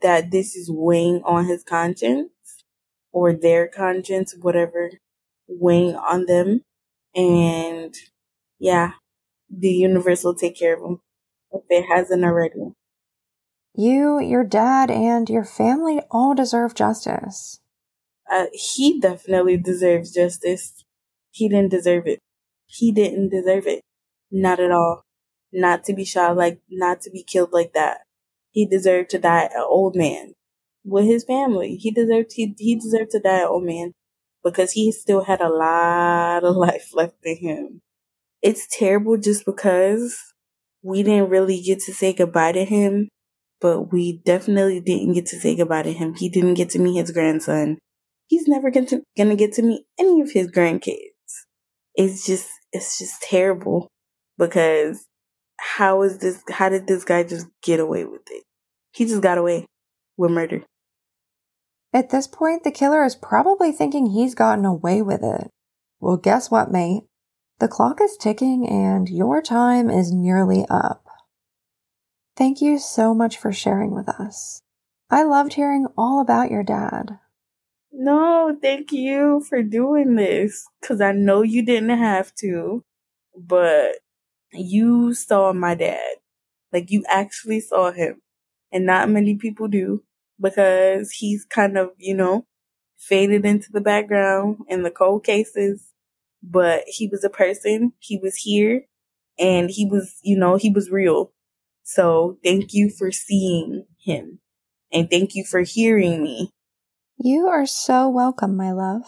that 0.02 0.32
this 0.32 0.56
is 0.56 0.70
weighing 0.72 1.22
on 1.26 1.46
his 1.46 1.64
conscience 1.64 2.30
or 3.12 3.34
their 3.34 3.68
conscience, 3.68 4.36
whatever, 4.40 4.92
weighing 5.48 5.96
on 5.96 6.26
them. 6.26 6.62
And 7.16 7.96
yeah, 8.60 8.94
the 9.50 9.70
universe 9.70 10.24
will 10.24 10.36
take 10.36 10.58
care 10.58 10.76
of 10.76 10.82
them 10.82 11.02
if 11.52 11.64
it 11.70 11.86
hasn't 11.88 12.24
already. 12.24 12.74
You, 13.74 14.20
your 14.20 14.44
dad, 14.46 14.90
and 14.90 15.30
your 15.30 15.44
family 15.44 16.02
all 16.10 16.34
deserve 16.34 16.76
justice 16.76 17.60
uh, 18.30 18.46
he 18.54 19.00
definitely 19.00 19.58
deserves 19.58 20.14
justice. 20.14 20.84
He 21.32 21.50
didn't 21.50 21.70
deserve 21.72 22.08
it. 22.08 22.20
He 22.66 22.92
didn't 22.92 23.30
deserve 23.30 23.68
it. 23.68 23.82
Not 24.32 24.60
at 24.60 24.72
all. 24.72 25.04
Not 25.52 25.84
to 25.86 25.94
be 25.94 26.06
shot 26.06 26.36
like, 26.36 26.60
not 26.70 27.02
to 27.02 27.12
be 27.12 27.24
killed 27.24 27.54
like 27.54 27.74
that. 27.74 28.02
He 28.56 28.66
deserved 28.66 29.12
to 29.12 29.20
die 29.20 29.50
an 29.54 29.66
old 29.70 29.98
man 29.98 30.34
with 30.86 31.06
his 31.06 31.26
family. 31.26 31.76
He 31.76 31.92
deserved, 31.92 32.32
he, 32.36 32.56
he 32.58 32.76
deserved 32.76 33.12
to 33.12 33.20
die 33.20 33.42
an 33.42 33.50
old 33.50 33.66
man. 33.66 33.94
because 34.44 34.72
he 34.74 34.94
still 34.94 35.26
had 35.26 35.42
a 35.42 35.50
lot 35.50 36.46
of 36.46 36.56
life 36.68 36.92
left 36.94 37.18
in 37.26 37.38
him. 37.38 37.82
It's 38.42 38.68
terrible 38.72 39.18
just 39.18 39.46
because 39.46 40.18
we 40.84 41.04
didn't 41.04 41.30
really 41.32 41.62
get 41.62 41.80
to 41.82 41.94
say 41.94 42.14
goodbye 42.14 42.54
to 42.54 42.64
him, 42.64 43.10
but 43.60 43.92
we 43.92 44.22
definitely 44.26 44.80
didn't 44.80 45.14
get 45.16 45.26
to 45.28 45.40
say 45.40 45.56
goodbye 45.58 45.84
to 45.84 45.92
him. 45.94 46.14
He 46.16 46.30
didn't 46.30 46.54
get 46.54 46.70
to 46.72 46.80
meet 46.80 47.00
his 47.00 47.12
grandson. 47.12 47.80
He's 48.28 48.48
never 48.48 48.72
going 48.72 48.88
to, 48.88 49.04
gonna 49.18 49.36
get 49.36 49.54
to 49.54 49.64
meet 49.64 49.86
any 50.00 50.22
of 50.22 50.32
his 50.32 50.50
grandkids. 50.50 50.98
It's 51.96 52.26
just, 52.26 52.48
it's 52.72 53.00
just 53.00 53.22
terrible 53.24 53.90
because 54.38 55.06
how 55.58 56.02
is 56.02 56.20
this, 56.20 56.44
how 56.50 56.70
did 56.70 56.88
this 56.88 57.04
guy 57.04 57.24
just 57.24 57.48
get 57.62 57.80
away 57.80 58.06
with 58.06 58.22
it? 58.32 58.44
He 58.92 59.06
just 59.06 59.22
got 59.22 59.38
away 59.38 59.66
with 60.18 60.32
murder. 60.32 60.64
At 61.94 62.10
this 62.10 62.28
point, 62.28 62.64
the 62.64 62.72
killer 62.72 63.04
is 63.06 63.16
probably 63.16 63.72
thinking 63.72 64.08
he's 64.08 64.36
gotten 64.36 64.66
away 64.66 65.02
with 65.02 65.24
it. 65.24 65.50
Well, 66.00 66.18
guess 66.18 66.52
what, 66.52 66.72
mate? 66.72 67.04
The 67.60 67.70
clock 67.70 68.00
is 68.02 68.18
ticking 68.18 68.68
and 68.68 69.08
your 69.10 69.42
time 69.42 69.90
is 69.90 70.12
nearly 70.12 70.66
up. 70.70 71.06
Thank 72.36 72.62
you 72.62 72.80
so 72.80 73.14
much 73.14 73.38
for 73.38 73.54
sharing 73.54 73.92
with 73.92 74.10
us. 74.10 74.62
I 75.10 75.24
loved 75.24 75.54
hearing 75.54 75.88
all 75.98 76.20
about 76.20 76.52
your 76.52 76.64
dad. 76.64 77.20
No, 77.94 78.58
thank 78.62 78.92
you 78.92 79.42
for 79.48 79.64
doing 79.64 80.16
this 80.16 80.68
because 80.82 81.00
I 81.00 81.14
know 81.14 81.44
you 81.44 81.64
didn't 81.64 81.98
have 81.98 82.36
to, 82.36 82.84
but 83.38 84.00
you 84.58 85.14
saw 85.14 85.54
my 85.54 85.76
dad. 85.76 86.16
Like 86.74 86.92
you 86.92 87.04
actually 87.08 87.62
saw 87.62 87.92
him, 87.92 88.22
and 88.72 88.86
not 88.86 89.10
many 89.10 89.36
people 89.36 89.68
do 89.68 90.04
because 90.42 91.12
he's 91.12 91.46
kind 91.46 91.78
of, 91.78 91.92
you 91.98 92.14
know, 92.14 92.46
faded 92.98 93.46
into 93.46 93.72
the 93.72 93.82
background 93.82 94.58
in 94.68 94.84
the 94.84 94.92
cold 94.92 95.24
cases. 95.24 95.92
But 96.44 96.84
he 96.88 97.08
was 97.08 97.24
a 97.24 97.30
person, 97.30 97.94
he 98.00 98.18
was 98.18 98.36
here, 98.36 98.86
and 99.40 99.70
he 99.70 99.86
was, 99.86 100.16
you 100.22 100.38
know, 100.38 100.58
he 100.58 100.70
was 100.70 100.92
real. 100.92 101.32
So 101.84 102.38
thank 102.44 102.74
you 102.74 102.90
for 102.90 103.12
seeing 103.12 103.86
him. 104.04 104.40
And 104.92 105.10
thank 105.10 105.36
you 105.36 105.44
for 105.44 105.62
hearing 105.62 106.22
me. 106.22 106.52
You 107.18 107.48
are 107.48 107.66
so 107.66 108.10
welcome, 108.10 108.58
my 108.58 108.72
love. 108.72 109.04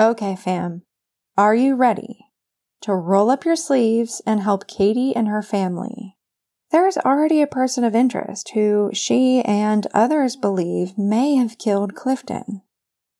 Okay, 0.00 0.36
fam. 0.36 0.82
Are 1.36 1.54
you 1.54 1.74
ready 1.74 2.27
to 2.82 2.94
roll 2.94 3.30
up 3.30 3.44
your 3.44 3.56
sleeves 3.56 4.22
and 4.26 4.40
help 4.40 4.66
Katie 4.66 5.14
and 5.14 5.28
her 5.28 5.42
family 5.42 6.18
there 6.70 6.86
is 6.86 6.98
already 6.98 7.40
a 7.40 7.46
person 7.46 7.82
of 7.82 7.94
interest 7.94 8.50
who 8.50 8.90
she 8.92 9.42
and 9.42 9.86
others 9.94 10.36
believe 10.36 10.98
may 10.98 11.34
have 11.36 11.58
killed 11.58 11.94
Clifton. 11.94 12.62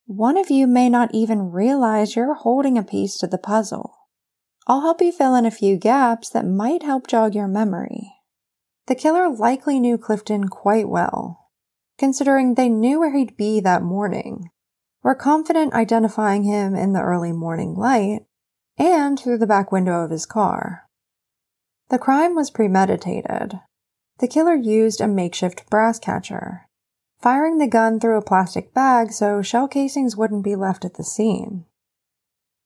One 0.07 0.37
of 0.37 0.51
you 0.51 0.67
may 0.67 0.89
not 0.89 1.11
even 1.15 1.51
realize 1.51 2.15
you're 2.15 2.35
holding 2.35 2.77
a 2.77 2.83
piece 2.83 3.17
to 3.19 3.27
the 3.27 3.39
puzzle. 3.39 3.95
I'll 4.67 4.83
help 4.83 5.01
you 5.01 5.13
fill 5.13 5.35
in 5.35 5.47
a 5.47 5.51
few 5.51 5.79
gaps 5.79 6.29
that 6.31 6.45
might 6.45 6.83
help 6.83 7.07
jog 7.07 7.35
your 7.35 7.49
memory. 7.49 8.13
The 8.87 8.95
killer 8.95 9.31
likely 9.31 9.81
knew 9.81 9.97
Clifton 9.97 10.49
quite 10.49 10.89
well, 10.89 11.49
considering 11.99 12.55
they 12.55 12.69
knew 12.69 13.01
where 13.01 13.17
he'd 13.17 13.37
be 13.37 13.61
that 13.61 13.83
morning, 13.83 14.51
were 15.03 15.15
confident 15.15 15.73
identifying 15.73 16.43
him 16.43 16.75
in 16.75 16.93
the 16.93 17.03
early 17.03 17.33
morning 17.33 17.75
light 17.75 18.21
and 18.79 19.19
through 19.19 19.39
the 19.39 19.47
back 19.47 19.73
window 19.73 20.05
of 20.05 20.11
his 20.11 20.27
car. 20.27 20.87
The 21.91 21.99
crime 21.99 22.35
was 22.35 22.51
premeditated. 22.51 23.61
The 24.19 24.29
killer 24.29 24.55
used 24.55 25.01
a 25.01 25.09
makeshift 25.09 25.69
brass 25.71 25.99
catcher, 25.99 26.67
firing 27.21 27.59
the 27.59 27.67
gun 27.67 27.99
through 27.99 28.19
a 28.19 28.25
plastic 28.25 28.75
bag 28.75 29.13
so 29.13 29.43
shell 29.43 29.69
casings 29.69 30.17
wouldn't 30.17 30.45
be 30.45 30.57
left 30.57 30.85
at 30.85 30.95
the 30.95 31.05
scene. 31.05 31.65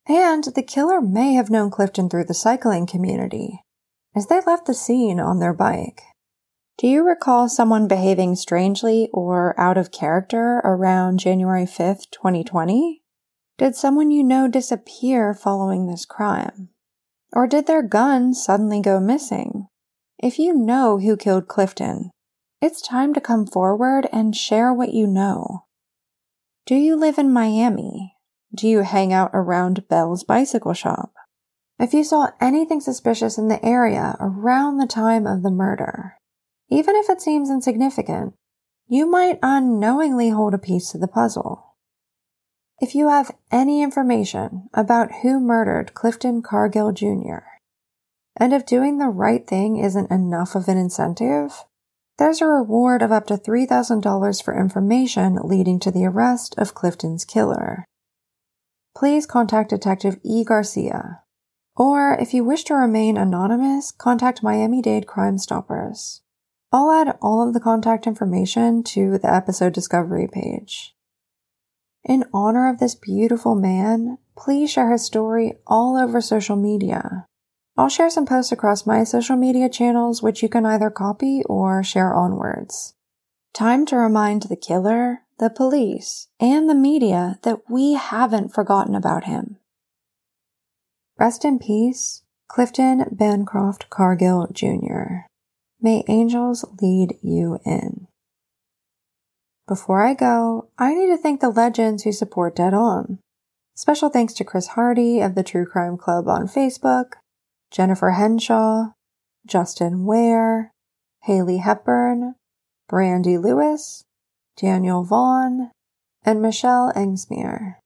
And 0.09 0.45
the 0.45 0.63
killer 0.63 1.01
may 1.01 1.35
have 1.35 1.51
known 1.51 1.71
Clifton 1.71 2.09
through 2.09 2.25
the 2.25 2.35
cycling 2.35 2.87
community, 2.87 3.63
as 4.15 4.27
they 4.27 4.41
left 4.41 4.67
the 4.67 4.75
scene 4.75 5.21
on 5.21 5.39
their 5.39 5.55
bike. 5.55 6.03
Do 6.79 6.89
you 6.89 7.07
recall 7.07 7.49
someone 7.49 7.87
behaving 7.87 8.35
strangely 8.37 9.09
or 9.13 9.59
out 9.61 9.79
of 9.79 9.93
character 9.93 10.61
around 10.65 11.19
January 11.19 11.65
5th, 11.65 12.11
2020? 12.11 13.02
Did 13.63 13.77
someone 13.77 14.11
you 14.11 14.25
know 14.25 14.49
disappear 14.49 15.33
following 15.35 15.87
this 15.87 16.05
crime? 16.05 16.71
Or 17.33 17.47
did 17.47 17.69
their 17.69 17.85
gun 17.85 18.35
suddenly 18.35 18.81
go 18.81 18.99
missing? 18.99 19.69
If 20.19 20.41
you 20.41 20.53
know 20.53 20.99
who 20.99 21.17
killed 21.17 21.47
Clifton, 21.47 22.11
it's 22.61 22.83
time 22.83 23.15
to 23.15 23.21
come 23.21 23.47
forward 23.47 24.09
and 24.13 24.35
share 24.35 24.73
what 24.73 24.93
you 24.93 25.07
know. 25.07 25.67
Do 26.67 26.75
you 26.75 26.97
live 26.97 27.19
in 27.19 27.33
Miami? 27.33 28.17
Do 28.53 28.67
you 28.67 28.81
hang 28.81 29.13
out 29.13 29.31
around 29.33 29.87
Bell's 29.87 30.25
bicycle 30.25 30.75
shop? 30.75 31.13
If 31.79 31.95
you 31.95 32.03
saw 32.03 32.31
anything 32.41 32.81
suspicious 32.81 33.39
in 33.39 33.47
the 33.47 33.65
area 33.65 34.17
around 34.19 34.79
the 34.79 34.89
time 34.89 35.25
of 35.25 35.45
the 35.45 35.53
murder, 35.53 36.17
even 36.69 36.97
if 36.97 37.09
it 37.09 37.21
seems 37.21 37.49
insignificant, 37.49 38.35
you 38.89 39.09
might 39.09 39.39
unknowingly 39.41 40.31
hold 40.31 40.53
a 40.53 40.59
piece 40.59 40.91
to 40.91 40.99
the 40.99 41.07
puzzle. 41.07 41.72
If 42.81 42.95
you 42.95 43.09
have 43.09 43.37
any 43.51 43.83
information 43.83 44.69
about 44.75 45.21
who 45.23 45.39
murdered 45.39 45.95
Clifton 45.95 46.43
Cargill 46.43 46.93
Jr., 46.93 47.45
and 48.37 48.53
if 48.53 48.67
doing 48.67 48.99
the 48.99 49.09
right 49.09 49.47
thing 49.47 49.77
isn't 49.77 50.11
enough 50.11 50.55
of 50.55 50.69
an 50.69 50.79
incentive, 50.79 51.65
there's 52.19 52.41
a 52.41 52.47
reward 52.47 53.03
of 53.03 53.13
up 53.13 53.27
to 53.27 53.35
$3,000 53.35 54.45
for 54.45 54.59
information 54.59 55.39
leading 55.43 55.79
to 55.81 55.91
the 55.91 56.05
arrest 56.05 56.55
of 56.59 56.75
Clifton's 56.75 57.25
killer. 57.25 57.85
Please 58.97 59.27
contact 59.27 59.71
Detective 59.71 60.19
E. 60.23 60.45
Garcia. 60.45 61.23
Or 61.75 62.15
if 62.21 62.35
you 62.35 62.45
wish 62.45 62.65
to 62.65 62.75
remain 62.75 63.17
anonymous, 63.17 63.91
contact 63.91 64.43
Miami 64.43 64.83
Dade 64.83 65.07
Crime 65.07 65.39
Stoppers. 65.39 66.21
I'll 66.71 66.91
add 66.91 67.17
all 67.21 67.47
of 67.47 67.55
the 67.55 67.61
contact 67.61 68.07
information 68.07 68.83
to 68.85 69.19
the 69.19 69.33
episode 69.33 69.73
discovery 69.73 70.29
page. 70.31 70.95
In 72.05 72.25
honor 72.33 72.69
of 72.69 72.79
this 72.79 72.95
beautiful 72.95 73.55
man, 73.55 74.19
please 74.37 74.71
share 74.71 74.91
his 74.91 75.05
story 75.05 75.55
all 75.67 75.97
over 75.97 76.21
social 76.21 76.57
media. 76.57 77.27
I'll 77.77 77.89
share 77.89 78.11
some 78.11 78.27
posts 78.27 78.53
across 78.53 78.87
my 78.87 79.05
social 79.05 79.37
media 79.37 79.69
channels, 79.69 80.23
which 80.23 80.43
you 80.43 80.49
can 80.49 80.67
either 80.67 80.91
copy 80.91 81.43
or 81.49 81.83
share 81.83 82.13
onwards. 82.13 82.95
Time 83.55 83.87
to 83.87 83.97
remind 83.97 84.43
the 84.43 84.57
killer, 84.57 85.23
the 85.39 85.49
police, 85.49 86.29
and 86.41 86.69
the 86.69 86.75
media 86.75 87.39
that 87.43 87.71
we 87.71 87.95
haven't 87.95 88.53
forgotten 88.53 88.95
about 88.95 89.25
him. 89.25 89.59
Rest 91.19 91.45
in 91.45 91.59
peace, 91.59 92.23
Clifton 92.49 93.07
Bancroft 93.13 93.89
Cargill 93.91 94.49
Jr. 94.53 95.27
May 95.81 96.05
angels 96.09 96.65
lead 96.81 97.17
you 97.23 97.59
in. 97.65 98.02
Before 99.69 100.05
I 100.05 100.15
go, 100.15 100.69
I 100.79 100.95
need 100.95 101.07
to 101.07 101.17
thank 101.17 101.41
the 101.41 101.49
legends 101.49 102.03
who 102.03 102.13
support 102.13 102.57
Dead 102.57 102.75
On. 102.75 103.19
Special 103.75 104.09
thanks 104.11 104.35
to 104.35 104.45
Chris 104.45 104.69
Hardy 104.69 105.21
of 105.21 105.35
the 105.35 105.43
True 105.43 105.65
Crime 105.65 105.97
Club 105.97 106.29
on 106.29 106.47
Facebook, 106.47 107.13
Jennifer 107.71 108.11
Henshaw, 108.11 108.91
Justin 109.47 110.05
Ware, 110.05 110.73
Haley 111.23 111.59
Hepburn, 111.59 112.35
Brandy 112.89 113.39
Lewis, 113.39 114.05
Daniel 114.57 115.05
Vaughn, 115.05 115.71
and 116.25 116.43
Michelle 116.43 116.93
Engsmere. 116.95 117.77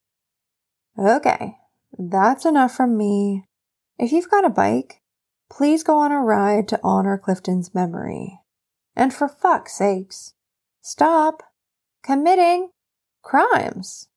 Okay, 0.99 1.57
that's 1.99 2.45
enough 2.45 2.75
from 2.75 2.97
me. 2.97 3.45
If 3.99 4.13
you've 4.13 4.31
got 4.31 4.45
a 4.45 4.51
bike, 4.51 5.01
please 5.51 5.83
go 5.83 5.99
on 5.99 6.11
a 6.11 6.21
ride 6.21 6.69
to 6.69 6.81
honor 6.83 7.19
Clifton's 7.19 7.75
memory. 7.75 8.41
And 8.97 9.13
for 9.13 9.29
fuck's 9.29 9.75
sakes, 9.75 10.33
stop 10.83 11.43
committing 12.07 12.69
crimes. 13.23 14.09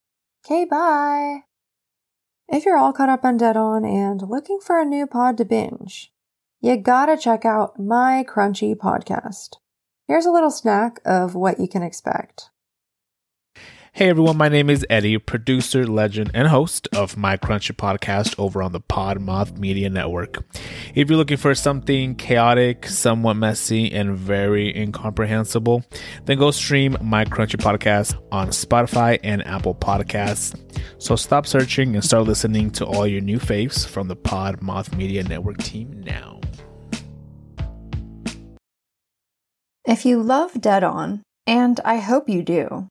Okay, 0.46 0.64
bye. 0.64 1.40
If 2.48 2.64
you're 2.64 2.78
all 2.78 2.92
caught 2.92 3.08
up 3.08 3.24
on 3.24 3.36
Dead 3.36 3.56
On 3.56 3.84
and 3.84 4.22
looking 4.22 4.60
for 4.60 4.80
a 4.80 4.84
new 4.84 5.06
pod 5.06 5.36
to 5.38 5.44
binge, 5.44 6.12
you 6.60 6.76
gotta 6.76 7.16
check 7.16 7.44
out 7.44 7.80
my 7.80 8.24
Crunchy 8.28 8.76
podcast. 8.76 9.56
Here's 10.06 10.26
a 10.26 10.30
little 10.30 10.50
snack 10.50 11.00
of 11.04 11.34
what 11.34 11.58
you 11.58 11.68
can 11.68 11.82
expect. 11.82 12.50
Hey 14.00 14.08
everyone, 14.08 14.38
my 14.38 14.48
name 14.48 14.70
is 14.70 14.86
Eddie, 14.88 15.18
producer, 15.18 15.86
legend, 15.86 16.30
and 16.32 16.48
host 16.48 16.88
of 16.94 17.18
my 17.18 17.36
Crunchy 17.36 17.76
podcast 17.76 18.34
over 18.38 18.62
on 18.62 18.72
the 18.72 18.80
Podmoth 18.80 19.58
Media 19.58 19.90
Network. 19.90 20.42
If 20.94 21.10
you're 21.10 21.18
looking 21.18 21.36
for 21.36 21.54
something 21.54 22.14
chaotic, 22.14 22.86
somewhat 22.86 23.34
messy, 23.34 23.92
and 23.92 24.16
very 24.16 24.74
incomprehensible, 24.74 25.84
then 26.24 26.38
go 26.38 26.50
stream 26.50 26.96
my 27.02 27.26
Crunchy 27.26 27.56
podcast 27.56 28.18
on 28.32 28.48
Spotify 28.48 29.18
and 29.22 29.46
Apple 29.46 29.74
Podcasts. 29.74 30.58
So 30.96 31.14
stop 31.14 31.46
searching 31.46 31.94
and 31.94 32.02
start 32.02 32.24
listening 32.24 32.70
to 32.70 32.86
all 32.86 33.06
your 33.06 33.20
new 33.20 33.38
faves 33.38 33.86
from 33.86 34.08
the 34.08 34.16
Podmoth 34.16 34.96
Media 34.96 35.24
Network 35.24 35.58
team 35.58 36.02
now. 36.06 36.40
If 39.84 40.06
you 40.06 40.22
love 40.22 40.58
Dead 40.58 40.84
On, 40.84 41.20
and 41.46 41.78
I 41.84 41.98
hope 41.98 42.30
you 42.30 42.42
do, 42.42 42.88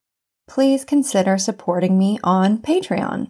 please 0.49 0.83
consider 0.83 1.37
supporting 1.37 1.97
me 1.97 2.19
on 2.23 2.57
Patreon. 2.57 3.27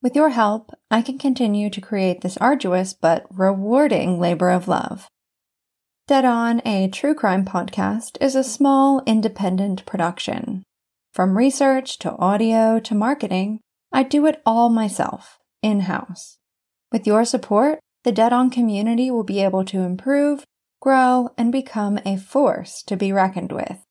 With 0.00 0.16
your 0.16 0.30
help, 0.30 0.70
I 0.90 1.02
can 1.02 1.18
continue 1.18 1.68
to 1.70 1.80
create 1.80 2.20
this 2.20 2.36
arduous 2.38 2.94
but 2.94 3.26
rewarding 3.30 4.18
labor 4.18 4.50
of 4.50 4.68
love. 4.68 5.08
Dead 6.06 6.24
On, 6.24 6.62
a 6.64 6.88
true 6.88 7.14
crime 7.14 7.44
podcast, 7.44 8.16
is 8.20 8.34
a 8.34 8.44
small, 8.44 9.02
independent 9.04 9.84
production. 9.84 10.62
From 11.12 11.36
research 11.36 11.98
to 11.98 12.16
audio 12.16 12.78
to 12.80 12.94
marketing, 12.94 13.60
I 13.92 14.02
do 14.02 14.26
it 14.26 14.40
all 14.46 14.70
myself, 14.70 15.38
in 15.60 15.80
house. 15.80 16.38
With 16.90 17.06
your 17.06 17.24
support, 17.24 17.78
the 18.04 18.12
Dead 18.12 18.32
On 18.32 18.48
community 18.50 19.10
will 19.10 19.24
be 19.24 19.42
able 19.42 19.64
to 19.66 19.80
improve, 19.80 20.44
grow, 20.80 21.30
and 21.36 21.52
become 21.52 21.98
a 22.04 22.16
force 22.16 22.82
to 22.84 22.96
be 22.96 23.12
reckoned 23.12 23.52
with. 23.52 23.84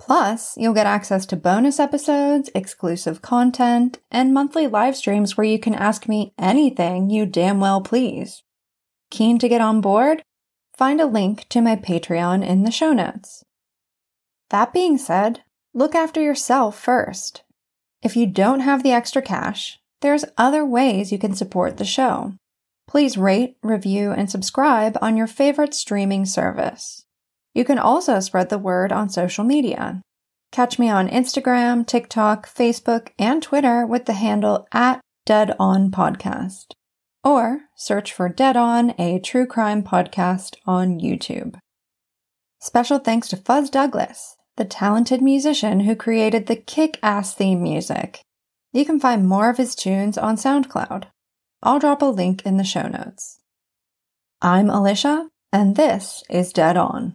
Plus, 0.00 0.56
you'll 0.56 0.74
get 0.74 0.86
access 0.86 1.26
to 1.26 1.36
bonus 1.36 1.78
episodes, 1.78 2.50
exclusive 2.54 3.20
content, 3.20 3.98
and 4.10 4.32
monthly 4.32 4.66
live 4.66 4.96
streams 4.96 5.36
where 5.36 5.46
you 5.46 5.58
can 5.58 5.74
ask 5.74 6.08
me 6.08 6.32
anything 6.38 7.10
you 7.10 7.26
damn 7.26 7.60
well 7.60 7.82
please. 7.82 8.42
Keen 9.10 9.38
to 9.38 9.48
get 9.48 9.60
on 9.60 9.82
board? 9.82 10.22
Find 10.74 11.00
a 11.00 11.06
link 11.06 11.46
to 11.50 11.60
my 11.60 11.76
Patreon 11.76 12.44
in 12.44 12.64
the 12.64 12.70
show 12.70 12.94
notes. 12.94 13.44
That 14.48 14.72
being 14.72 14.96
said, 14.96 15.42
look 15.74 15.94
after 15.94 16.20
yourself 16.20 16.80
first. 16.80 17.42
If 18.02 18.16
you 18.16 18.26
don't 18.26 18.60
have 18.60 18.82
the 18.82 18.92
extra 18.92 19.20
cash, 19.20 19.78
there's 20.00 20.24
other 20.38 20.64
ways 20.64 21.12
you 21.12 21.18
can 21.18 21.34
support 21.34 21.76
the 21.76 21.84
show. 21.84 22.32
Please 22.88 23.18
rate, 23.18 23.56
review, 23.62 24.12
and 24.12 24.30
subscribe 24.30 24.96
on 25.02 25.18
your 25.18 25.26
favorite 25.26 25.74
streaming 25.74 26.24
service. 26.24 26.99
You 27.54 27.64
can 27.64 27.78
also 27.78 28.20
spread 28.20 28.48
the 28.48 28.58
word 28.58 28.92
on 28.92 29.08
social 29.08 29.44
media. 29.44 30.02
Catch 30.52 30.78
me 30.78 30.88
on 30.88 31.08
Instagram, 31.08 31.86
TikTok, 31.86 32.48
Facebook, 32.48 33.08
and 33.18 33.42
Twitter 33.42 33.86
with 33.86 34.06
the 34.06 34.14
handle 34.14 34.66
at 34.72 35.00
Dead 35.26 35.54
On 35.58 35.90
Podcast. 35.90 36.72
Or 37.22 37.62
search 37.76 38.12
for 38.12 38.28
Dead 38.28 38.56
On, 38.56 38.94
a 38.98 39.20
true 39.20 39.46
crime 39.46 39.82
podcast 39.82 40.56
on 40.66 40.98
YouTube. 40.98 41.56
Special 42.60 42.98
thanks 42.98 43.28
to 43.28 43.36
Fuzz 43.36 43.70
Douglas, 43.70 44.36
the 44.56 44.64
talented 44.64 45.22
musician 45.22 45.80
who 45.80 45.94
created 45.94 46.46
the 46.46 46.56
kick 46.56 46.98
ass 47.02 47.34
theme 47.34 47.62
music. 47.62 48.22
You 48.72 48.84
can 48.84 49.00
find 49.00 49.28
more 49.28 49.50
of 49.50 49.56
his 49.56 49.74
tunes 49.74 50.16
on 50.16 50.36
SoundCloud. 50.36 51.04
I'll 51.62 51.78
drop 51.78 52.02
a 52.02 52.06
link 52.06 52.46
in 52.46 52.56
the 52.56 52.64
show 52.64 52.88
notes. 52.88 53.38
I'm 54.40 54.70
Alicia, 54.70 55.28
and 55.52 55.76
this 55.76 56.22
is 56.30 56.52
Dead 56.52 56.76
On. 56.76 57.14